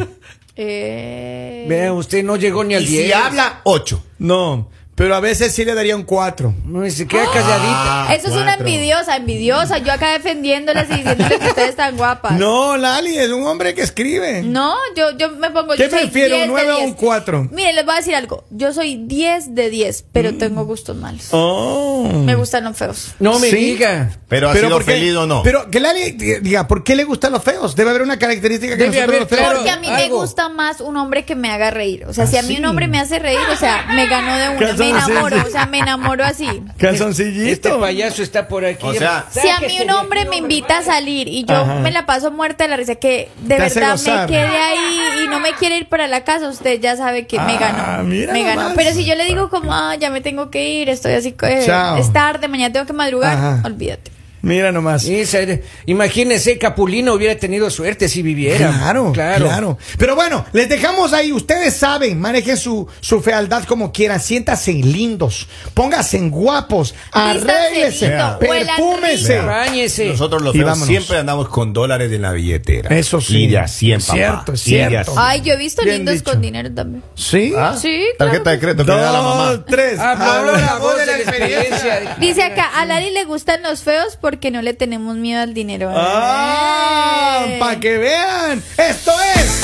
Eh, 0.61 1.67
Vea, 1.69 1.93
usted 1.93 2.25
no 2.25 2.35
llegó 2.35 2.65
ni 2.65 2.75
al 2.75 2.83
Y 2.83 2.87
10. 2.87 3.07
si 3.07 3.13
habla, 3.13 3.61
8. 3.63 4.03
No, 4.19 4.69
pero 4.99 5.15
a 5.15 5.21
veces 5.21 5.55
sí 5.55 5.65
le 5.65 5.75
daría 5.75 5.97
un 5.97 6.03
4. 6.03 6.55
No, 6.67 6.91
se 6.91 7.07
queda 7.07 7.25
calladita. 7.33 8.15
Eso 8.15 8.27
es 8.29 8.35
una 8.35 8.45
cuatro. 8.57 8.67
envidiosa, 8.67 9.17
envidiosa. 9.17 9.79
Yo 9.79 9.93
acá 9.93 10.11
defendiéndolas 10.13 10.91
y 10.91 10.95
diciéndoles 10.97 11.39
que 11.39 11.47
ustedes 11.49 11.69
están 11.71 11.97
guapas. 11.97 12.33
No, 12.33 12.77
Lali 12.77 13.17
es 13.17 13.31
un 13.31 13.47
hombre 13.47 13.75
que 13.75 13.81
escribe. 13.83 14.43
No, 14.43 14.75
yo, 14.97 15.13
yo 15.17 15.31
me 15.31 15.51
pongo. 15.51 15.75
¿Qué 15.75 15.85
yo 15.85 15.91
soy 15.91 16.01
prefiero, 16.01 16.35
10 16.37 16.49
un 16.51 16.55
de 16.57 16.63
9 16.65 16.73
o 16.73 16.77
10. 16.79 16.89
un 16.89 16.95
4? 16.95 17.49
Mire, 17.53 17.73
les 17.73 17.85
voy 17.85 17.95
a 17.95 17.97
decir 17.99 18.15
algo. 18.15 18.45
Yo 18.51 18.73
soy 18.75 18.97
10 19.07 19.55
de 19.55 19.71
10, 19.71 20.05
pero 20.13 20.35
tengo 20.37 20.65
gustos 20.67 20.97
malos. 20.97 21.29
Oh. 21.31 22.09
Me 22.25 22.35
gustan 22.35 22.65
los 22.65 22.77
feos. 22.77 23.15
No 23.21 23.39
me 23.39 23.49
Sí. 23.51 23.57
diga. 23.57 24.11
Pero 24.29 24.51
ha 24.51 24.53
Pero 24.53 24.67
sido 24.67 24.77
¿por 24.79 24.85
qué? 24.85 24.93
feliz 24.93 25.15
o 25.15 25.27
no. 25.27 25.43
Pero 25.43 25.71
que 25.71 25.81
Lali 25.81 26.11
diga, 26.13 26.69
¿por 26.69 26.85
qué 26.85 26.97
le 26.97 27.05
gustan 27.05 27.33
los 27.33 27.43
feos? 27.43 27.75
Debe 27.77 27.91
haber 27.91 28.03
una 28.03 28.19
característica 28.19 28.77
que 28.77 28.85
Debe 28.85 28.89
nosotros 28.97 29.09
haber, 29.09 29.21
los 29.21 29.29
feos- 29.31 29.39
claro. 29.41 29.55
Porque 29.57 29.71
a 29.71 29.77
mí 29.79 29.89
me 29.89 30.05
algo. 30.05 30.21
gusta 30.21 30.49
más 30.49 30.81
un 30.81 30.97
hombre 30.97 31.25
que 31.25 31.35
me 31.35 31.51
haga 31.51 31.71
reír. 31.71 32.05
O 32.07 32.13
sea, 32.13 32.27
si 32.27 32.37
a 32.37 32.43
mí 32.43 32.57
Ah, 32.57 32.59
un 32.61 32.65
hombre 32.67 32.89
me 32.89 32.99
hace 32.99 33.19
reír, 33.21 33.39
o 33.53 33.57
sea, 33.57 33.87
me 33.95 34.07
ganó 34.07 34.37
de 34.37 34.49
una. 34.57 34.73
Me 34.73 34.88
Calzoncillo. 34.93 35.19
enamoro, 35.29 35.49
o 35.49 35.51
sea, 35.51 35.67
me 35.67 35.79
enamoro 35.79 36.25
así. 36.25 36.49
Calzoncillito. 36.79 37.51
Este 37.51 37.71
payaso 37.71 38.23
está 38.23 38.49
por 38.49 38.65
aquí. 38.65 38.87
O 38.87 38.93
sea, 38.95 39.27
Si 39.31 39.49
a 39.49 39.61
mí 39.61 39.79
un 39.83 39.91
hombre 39.91 40.25
me 40.27 40.37
invita 40.37 40.79
a 40.79 40.83
salir 40.83 41.29
y 41.29 41.45
yo 41.45 41.55
Ajá. 41.57 41.75
me 41.77 41.91
la 41.91 42.07
paso 42.07 42.31
muerta 42.31 42.65
de 42.65 42.71
la 42.71 42.77
risa, 42.77 42.95
que 42.97 43.29
de 43.43 43.57
Te 43.57 43.61
verdad 43.63 43.97
me 43.99 44.27
quede 44.27 44.57
ahí 44.57 45.25
y 45.25 45.29
no 45.29 45.41
me 45.41 45.53
quiere 45.55 45.77
ir 45.79 45.89
para 45.89 46.07
la 46.09 46.25
casa, 46.25 46.49
usted 46.49 46.81
ya 46.81 46.97
sabe 46.97 47.27
que 47.27 47.39
me 47.39 47.55
Ah, 47.57 47.59
ganó. 47.99 48.05
mira 48.05 48.33
Me 48.33 48.43
ganó. 48.43 48.63
nomás. 48.63 48.77
Pero 48.77 48.93
si 48.95 49.05
yo 49.05 49.15
le 49.15 49.25
digo 49.25 49.49
como, 49.51 49.73
ah, 49.75 49.95
ya 49.97 50.11
me 50.11 50.21
tengo 50.21 50.51
que 50.51 50.69
ir, 50.71 50.89
estoy 50.89 51.13
así, 51.13 51.35
eh, 51.43 51.67
es 51.99 52.13
tarde, 52.13 52.49
mañana 52.49 52.73
tengo 52.73 52.87
que 52.87 52.93
madrugar, 52.93 53.37
Ajá. 53.37 53.63
olvídate. 53.65 54.11
Mira 54.43 54.73
nomás. 54.73 55.05
Esa 55.07 55.41
era- 55.41 55.59
imagínese, 55.87 56.59
Capulino 56.59 57.15
hubiera 57.15 57.37
tenido 57.37 57.71
suerte 57.71 58.09
si 58.09 58.23
viviera. 58.23 58.73
Claro, 58.79 59.13
claro, 59.13 59.79
Pero 59.99 60.15
bueno, 60.15 60.45
les 60.53 60.69
dejamos 60.69 61.13
ahí. 61.13 61.33
Ustedes 61.33 61.75
saben, 61.75 62.21
manejen 62.21 62.57
su, 62.57 62.87
su 63.01 63.21
fealdad 63.21 63.65
como 63.65 63.93
quieran. 63.93 64.21
Siéntanse 64.21 64.73
lindos, 64.73 65.49
pónganse 65.75 66.19
guapos, 66.29 66.95
rico. 67.15 69.47
Báñese. 69.47 70.07
nosotros 70.07 70.43
los 70.43 70.53
feos 70.55 70.79
siempre 70.81 71.19
andamos 71.19 71.49
con 71.49 71.73
dólares 71.73 72.11
en 72.13 72.23
la 72.23 72.33
billetera. 72.33 72.97
Eso 72.97 73.21
sí. 73.21 73.45
Y 73.45 73.47
de 73.49 73.59
a 73.59 73.69
100, 73.69 74.01
papá. 74.01 74.13
Cierto, 74.15 74.53
es 74.53 74.69
Y 74.69 74.75
de 74.75 74.85
a 74.85 74.89
cierto. 74.89 75.13
100. 75.13 75.25
Ay, 75.25 75.41
yo 75.43 75.53
he 75.55 75.57
visto 75.57 75.83
Bien 75.83 75.97
lindos 75.99 76.15
dicho. 76.15 76.31
con 76.31 76.41
dinero 76.41 76.73
también. 76.73 77.03
¿Sí? 77.15 77.53
¿Ah? 77.57 77.77
Sí, 77.81 78.05
claro 78.17 78.33
Tarjeta 78.33 78.51
de 78.51 78.59
crédito 78.61 78.85
que 78.85 78.91
le 78.93 78.97
da 78.99 79.13
la 79.13 79.23
mamá. 79.23 79.45
Dos, 79.53 79.65
tres. 79.67 79.99
Habló 79.99 80.53
la 80.57 80.79
voz 80.79 80.97
de 80.97 81.07
la 81.07 81.19
experiencia. 81.19 82.17
Dice 82.21 82.43
acá, 82.43 82.67
a 82.75 82.85
Lali 82.85 83.11
le 83.11 83.25
gustan 83.25 83.63
los 83.63 83.83
feos 83.83 84.19
porque 84.21 84.28
no 84.51 84.63
le 84.63 84.75
tenemos 84.75 85.17
miedo 85.17 85.43
al 85.43 85.55
dinero. 85.55 85.91
Ah, 85.95 87.47
para 87.59 87.81
que 87.81 87.99
vean. 87.99 88.63
Esto 88.77 89.13
es. 89.35 89.63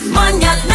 El 0.00 0.10
mañanero 0.10 0.73